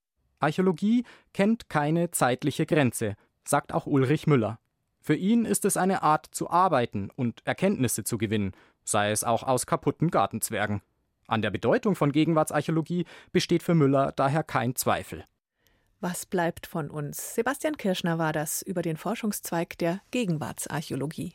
Archäologie 0.42 1.04
kennt 1.32 1.68
keine 1.68 2.10
zeitliche 2.10 2.66
Grenze, 2.66 3.14
sagt 3.44 3.72
auch 3.72 3.86
Ulrich 3.86 4.26
Müller. 4.26 4.58
Für 5.00 5.14
ihn 5.14 5.44
ist 5.44 5.64
es 5.64 5.76
eine 5.76 6.02
Art 6.02 6.26
zu 6.30 6.48
arbeiten 6.48 7.10
und 7.16 7.40
Erkenntnisse 7.44 8.04
zu 8.04 8.18
gewinnen 8.18 8.52
sei 8.84 9.10
es 9.10 9.24
auch 9.24 9.42
aus 9.42 9.66
kaputten 9.66 10.10
Gartenzwergen. 10.10 10.82
An 11.26 11.42
der 11.42 11.50
Bedeutung 11.50 11.94
von 11.94 12.12
Gegenwartsarchäologie 12.12 13.06
besteht 13.32 13.62
für 13.62 13.74
Müller 13.74 14.12
daher 14.12 14.42
kein 14.42 14.74
Zweifel. 14.74 15.24
Was 16.00 16.26
bleibt 16.26 16.66
von 16.66 16.90
uns? 16.90 17.34
Sebastian 17.34 17.76
Kirschner 17.76 18.18
war 18.18 18.32
das 18.32 18.60
über 18.62 18.82
den 18.82 18.96
Forschungszweig 18.96 19.78
der 19.78 20.00
Gegenwartsarchäologie. 20.10 21.34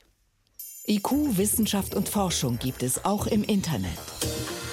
IQ, 0.87 1.37
Wissenschaft 1.37 1.95
und 1.95 2.09
Forschung 2.09 2.59
gibt 2.59 2.83
es 2.83 3.05
auch 3.05 3.27
im 3.27 3.43
Internet. 3.43 3.97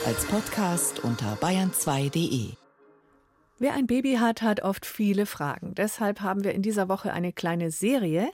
Als 0.04 0.26
Podcast 0.26 1.02
unter 1.02 1.34
bayern2.de. 1.36 2.63
Wer 3.58 3.74
ein 3.74 3.86
Baby 3.86 4.14
hat, 4.14 4.42
hat 4.42 4.62
oft 4.62 4.84
viele 4.84 5.26
Fragen. 5.26 5.74
Deshalb 5.76 6.20
haben 6.20 6.42
wir 6.42 6.52
in 6.54 6.62
dieser 6.62 6.88
Woche 6.88 7.12
eine 7.12 7.32
kleine 7.32 7.70
Serie. 7.70 8.30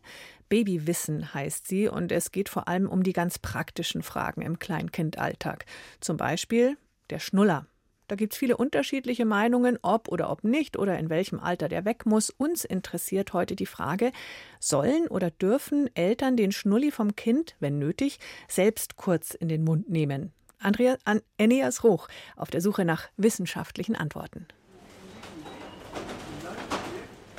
Babywissen 0.49 1.35
heißt 1.35 1.69
sie 1.69 1.89
und 1.89 2.11
es 2.11 2.33
geht 2.33 2.49
vor 2.49 2.69
allem 2.69 2.89
um 2.89 3.03
die 3.03 3.13
ganz 3.13 3.39
praktischen 3.39 4.03
Fragen 4.03 4.41
im 4.41 4.59
Kleinkindalltag. 4.59 5.67
Zum 6.01 6.17
Beispiel 6.17 6.79
der 7.11 7.19
Schnuller. 7.19 7.67
Da 8.09 8.17
gibt 8.17 8.33
es 8.33 8.39
viele 8.39 8.57
unterschiedliche 8.57 9.27
Meinungen, 9.27 9.79
ob 9.83 10.09
oder 10.09 10.31
ob 10.31 10.43
nicht 10.43 10.79
oder 10.79 10.99
in 10.99 11.11
welchem 11.11 11.39
Alter 11.39 11.69
der 11.69 11.85
weg 11.85 12.07
muss. 12.07 12.31
Uns 12.31 12.65
interessiert 12.65 13.35
heute 13.35 13.55
die 13.55 13.67
Frage, 13.67 14.13
sollen 14.59 15.07
oder 15.07 15.31
dürfen 15.31 15.95
Eltern 15.95 16.37
den 16.37 16.51
Schnulli 16.51 16.91
vom 16.91 17.15
Kind, 17.15 17.57
wenn 17.61 17.79
nötig, 17.79 18.19
selbst 18.49 18.97
kurz 18.97 19.35
in 19.35 19.49
den 19.49 19.63
Mund 19.63 19.91
nehmen? 19.91 20.33
Andrea, 20.59 20.97
An 21.05 21.21
Enias 21.39 21.85
Roch 21.85 22.09
auf 22.37 22.51
der 22.51 22.63
Suche 22.63 22.85
nach 22.85 23.09
wissenschaftlichen 23.17 23.95
Antworten. 23.95 24.49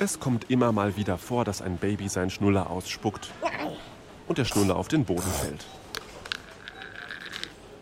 Es 0.02 0.18
kommt 0.18 0.50
immer 0.50 0.72
mal 0.72 0.96
wieder 0.96 1.16
vor, 1.16 1.44
dass 1.44 1.62
ein 1.62 1.76
Baby 1.76 2.08
seinen 2.08 2.30
Schnuller 2.30 2.70
ausspuckt 2.70 3.30
und 4.26 4.36
der 4.36 4.44
Schnuller 4.44 4.74
auf 4.74 4.88
den 4.88 5.04
Boden 5.04 5.30
fällt. 5.30 5.64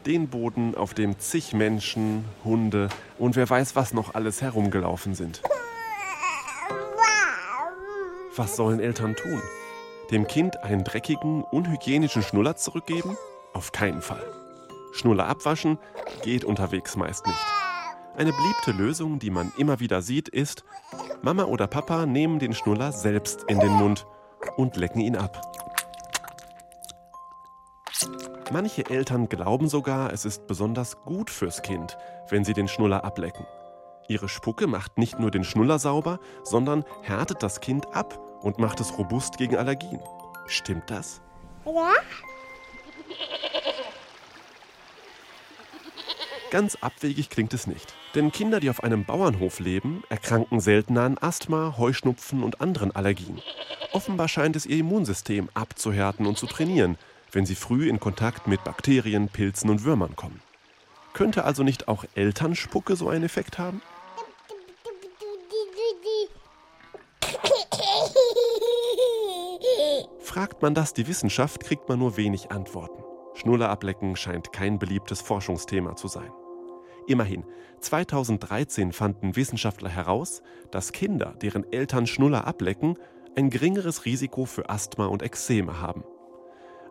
Den 0.04 0.28
Boden, 0.28 0.74
auf 0.74 0.92
dem 0.92 1.18
zig 1.18 1.54
Menschen, 1.54 2.26
Hunde 2.44 2.90
und 3.18 3.36
wer 3.36 3.48
weiß 3.48 3.74
was 3.74 3.94
noch 3.94 4.12
alles 4.12 4.42
herumgelaufen 4.42 5.14
sind. 5.14 5.40
Was 8.36 8.54
sollen 8.54 8.80
Eltern 8.80 9.16
tun? 9.16 9.40
Dem 10.10 10.26
Kind 10.26 10.62
einen 10.62 10.84
dreckigen, 10.84 11.42
unhygienischen 11.42 12.22
Schnuller 12.22 12.54
zurückgeben? 12.54 13.16
Auf 13.54 13.72
keinen 13.72 14.02
Fall. 14.02 14.26
Schnuller 14.92 15.26
abwaschen 15.26 15.78
geht 16.22 16.44
unterwegs 16.44 16.96
meist 16.96 17.26
nicht. 17.26 17.46
Eine 18.14 18.32
beliebte 18.32 18.72
Lösung, 18.72 19.18
die 19.20 19.30
man 19.30 19.52
immer 19.56 19.80
wieder 19.80 20.02
sieht, 20.02 20.28
ist, 20.28 20.64
Mama 21.22 21.44
oder 21.44 21.66
Papa 21.66 22.06
nehmen 22.06 22.38
den 22.38 22.54
Schnuller 22.54 22.92
selbst 22.92 23.44
in 23.48 23.60
den 23.60 23.72
Mund 23.72 24.06
und 24.56 24.76
lecken 24.76 25.00
ihn 25.00 25.16
ab. 25.16 25.40
Manche 28.50 28.88
Eltern 28.88 29.28
glauben 29.28 29.68
sogar, 29.68 30.12
es 30.12 30.24
ist 30.24 30.46
besonders 30.46 31.02
gut 31.04 31.30
fürs 31.30 31.62
Kind, 31.62 31.98
wenn 32.30 32.44
sie 32.44 32.54
den 32.54 32.68
Schnuller 32.68 33.04
ablecken. 33.04 33.46
Ihre 34.08 34.28
Spucke 34.28 34.66
macht 34.66 34.98
nicht 34.98 35.20
nur 35.20 35.30
den 35.30 35.44
Schnuller 35.44 35.78
sauber, 35.78 36.18
sondern 36.42 36.84
härtet 37.02 37.42
das 37.42 37.60
Kind 37.60 37.94
ab 37.94 38.18
und 38.40 38.58
macht 38.58 38.80
es 38.80 38.98
robust 38.98 39.36
gegen 39.36 39.56
Allergien. 39.56 40.00
Stimmt 40.46 40.90
das? 40.90 41.20
Ja. 41.64 41.92
Ganz 46.50 46.76
abwegig 46.80 47.30
klingt 47.30 47.54
es 47.54 47.68
nicht. 47.68 47.94
Denn 48.16 48.32
Kinder, 48.32 48.58
die 48.58 48.70
auf 48.70 48.82
einem 48.82 49.04
Bauernhof 49.04 49.60
leben, 49.60 50.02
erkranken 50.08 50.58
seltener 50.58 51.02
an 51.02 51.18
Asthma, 51.18 51.76
Heuschnupfen 51.78 52.42
und 52.42 52.60
anderen 52.60 52.94
Allergien. 52.94 53.40
Offenbar 53.92 54.26
scheint 54.26 54.56
es 54.56 54.66
ihr 54.66 54.78
Immunsystem 54.78 55.48
abzuhärten 55.54 56.26
und 56.26 56.38
zu 56.38 56.46
trainieren, 56.46 56.98
wenn 57.30 57.46
sie 57.46 57.54
früh 57.54 57.88
in 57.88 58.00
Kontakt 58.00 58.48
mit 58.48 58.64
Bakterien, 58.64 59.28
Pilzen 59.28 59.70
und 59.70 59.84
Würmern 59.84 60.16
kommen. 60.16 60.42
Könnte 61.12 61.44
also 61.44 61.62
nicht 61.62 61.86
auch 61.86 62.04
Elternspucke 62.14 62.96
so 62.96 63.08
einen 63.08 63.24
Effekt 63.24 63.58
haben? 63.58 63.80
Fragt 70.20 70.62
man 70.62 70.74
das 70.74 70.94
die 70.94 71.06
Wissenschaft, 71.06 71.64
kriegt 71.64 71.88
man 71.88 71.98
nur 71.98 72.16
wenig 72.16 72.50
Antworten. 72.50 73.02
Schnuller 73.34 73.68
ablecken 73.70 74.16
scheint 74.16 74.52
kein 74.52 74.78
beliebtes 74.78 75.20
Forschungsthema 75.20 75.96
zu 75.96 76.08
sein. 76.08 76.30
Immerhin, 77.10 77.42
2013 77.80 78.92
fanden 78.92 79.34
Wissenschaftler 79.34 79.88
heraus, 79.88 80.44
dass 80.70 80.92
Kinder, 80.92 81.34
deren 81.42 81.64
Eltern 81.72 82.06
Schnuller 82.06 82.46
ablecken, 82.46 82.96
ein 83.34 83.50
geringeres 83.50 84.04
Risiko 84.04 84.44
für 84.44 84.70
Asthma 84.70 85.06
und 85.06 85.20
Ekzeme 85.20 85.80
haben. 85.80 86.04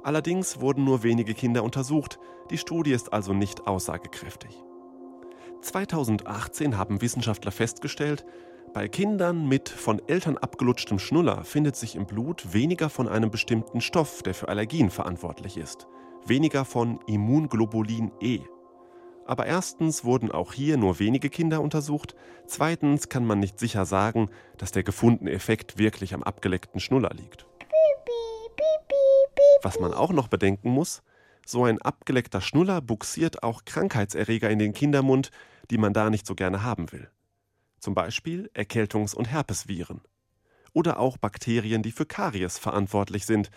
Allerdings 0.03 0.59
wurden 0.59 0.83
nur 0.83 1.03
wenige 1.03 1.33
Kinder 1.33 1.63
untersucht, 1.63 2.19
die 2.49 2.57
Studie 2.57 2.91
ist 2.91 3.13
also 3.13 3.31
nicht 3.31 3.65
aussagekräftig. 3.65 4.61
2018 5.61 6.77
haben 6.77 7.01
Wissenschaftler 7.01 7.53
festgestellt, 7.53 8.25
bei 8.73 8.89
Kindern 8.89 9.47
mit 9.47 9.69
von 9.69 10.01
Eltern 10.07 10.37
abgelutschtem 10.37 10.99
Schnuller 10.99 11.45
findet 11.45 11.77
sich 11.77 11.95
im 11.95 12.05
Blut 12.05 12.53
weniger 12.53 12.89
von 12.89 13.07
einem 13.07 13.31
bestimmten 13.31 13.79
Stoff, 13.79 14.21
der 14.21 14.33
für 14.33 14.49
Allergien 14.49 14.89
verantwortlich 14.89 15.55
ist, 15.55 15.87
weniger 16.25 16.65
von 16.65 16.99
Immunglobulin 17.07 18.11
E. 18.19 18.41
Aber 19.29 19.45
erstens 19.45 20.03
wurden 20.03 20.31
auch 20.31 20.53
hier 20.53 20.75
nur 20.75 20.97
wenige 20.97 21.29
Kinder 21.29 21.61
untersucht, 21.61 22.15
zweitens 22.47 23.09
kann 23.09 23.27
man 23.27 23.39
nicht 23.39 23.59
sicher 23.59 23.85
sagen, 23.85 24.31
dass 24.57 24.71
der 24.71 24.81
gefundene 24.81 25.29
Effekt 25.29 25.77
wirklich 25.77 26.15
am 26.15 26.23
abgeleckten 26.23 26.79
Schnuller 26.79 27.11
liegt. 27.13 27.45
Was 29.61 29.79
man 29.79 29.93
auch 29.93 30.11
noch 30.13 30.29
bedenken 30.29 30.71
muss, 30.71 31.03
so 31.45 31.65
ein 31.65 31.79
abgeleckter 31.79 32.41
Schnuller 32.41 32.81
buxiert 32.81 33.43
auch 33.43 33.65
Krankheitserreger 33.65 34.49
in 34.49 34.57
den 34.57 34.73
Kindermund, 34.73 35.29
die 35.69 35.77
man 35.77 35.93
da 35.93 36.09
nicht 36.09 36.25
so 36.25 36.33
gerne 36.33 36.63
haben 36.63 36.91
will. 36.91 37.11
Zum 37.79 37.93
Beispiel 37.93 38.49
Erkältungs- 38.55 39.13
und 39.13 39.25
Herpesviren. 39.25 40.01
Oder 40.73 40.97
auch 40.97 41.17
Bakterien, 41.17 41.83
die 41.83 41.91
für 41.91 42.07
Karies 42.07 42.57
verantwortlich 42.57 43.27
sind, 43.27 43.51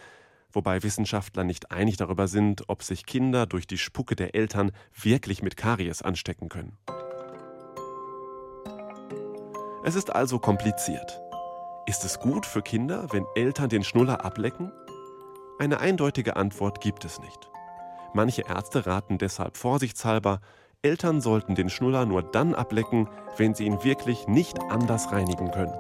wobei 0.53 0.83
Wissenschaftler 0.83 1.45
nicht 1.45 1.71
einig 1.71 1.97
darüber 1.97 2.29
sind, 2.29 2.65
ob 2.69 2.83
sich 2.83 3.07
Kinder 3.07 3.47
durch 3.47 3.67
die 3.67 3.79
Spucke 3.79 4.17
der 4.17 4.35
Eltern 4.35 4.73
wirklich 5.01 5.43
mit 5.43 5.57
Karies 5.57 6.03
anstecken 6.03 6.49
können. 6.49 6.77
Es 9.85 9.97
ist 9.97 10.15
also 10.15 10.38
kompliziert. 10.38 11.21
Ist 11.87 12.05
es 12.05 12.21
gut 12.21 12.47
für 12.47 12.62
Kinder, 12.62 13.09
wenn 13.11 13.25
Eltern 13.35 13.69
den 13.69 13.83
Schnuller 13.83 14.25
ablecken? 14.25 14.71
Eine 15.59 15.81
eindeutige 15.81 16.37
Antwort 16.37 16.81
gibt 16.81 17.05
es 17.05 17.21
nicht. 17.21 17.51
Manche 18.15 18.43
Ärzte 18.43 18.87
raten 18.87 19.19
deshalb 19.19 19.57
vorsichtshalber, 19.57 20.41
Eltern 20.83 21.21
sollten 21.21 21.55
den 21.55 21.71
Schnuller 21.71 22.07
nur 22.07 22.23
dann 22.23 22.55
ablecken, 22.55 23.09
wenn 23.37 23.55
sie 23.55 23.65
ihn 23.65 23.83
wirklich 23.85 24.27
nicht 24.27 24.61
anders 24.61 25.12
reinigen 25.12 25.51
können. 25.51 25.75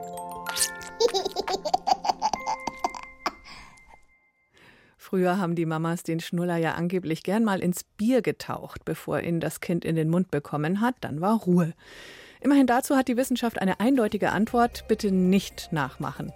Früher 5.12 5.36
haben 5.36 5.54
die 5.54 5.66
Mamas 5.66 6.04
den 6.04 6.20
Schnuller 6.20 6.56
ja 6.56 6.72
angeblich 6.72 7.22
gern 7.22 7.44
mal 7.44 7.60
ins 7.60 7.84
Bier 7.84 8.22
getaucht, 8.22 8.86
bevor 8.86 9.20
ihn 9.20 9.40
das 9.40 9.60
Kind 9.60 9.84
in 9.84 9.94
den 9.94 10.08
Mund 10.08 10.30
bekommen 10.30 10.80
hat. 10.80 10.94
Dann 11.02 11.20
war 11.20 11.42
Ruhe. 11.42 11.74
Immerhin 12.40 12.66
dazu 12.66 12.96
hat 12.96 13.08
die 13.08 13.18
Wissenschaft 13.18 13.60
eine 13.60 13.78
eindeutige 13.78 14.30
Antwort. 14.30 14.88
Bitte 14.88 15.12
nicht 15.12 15.68
nachmachen. 15.70 16.32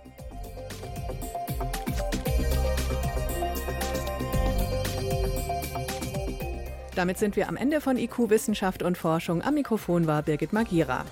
Damit 6.94 7.16
sind 7.16 7.36
wir 7.36 7.48
am 7.48 7.56
Ende 7.56 7.80
von 7.80 7.96
IQ 7.96 8.28
Wissenschaft 8.28 8.82
und 8.82 8.98
Forschung. 8.98 9.40
Am 9.40 9.54
Mikrofon 9.54 10.06
war 10.06 10.22
Birgit 10.22 10.52
Magira. 10.52 11.06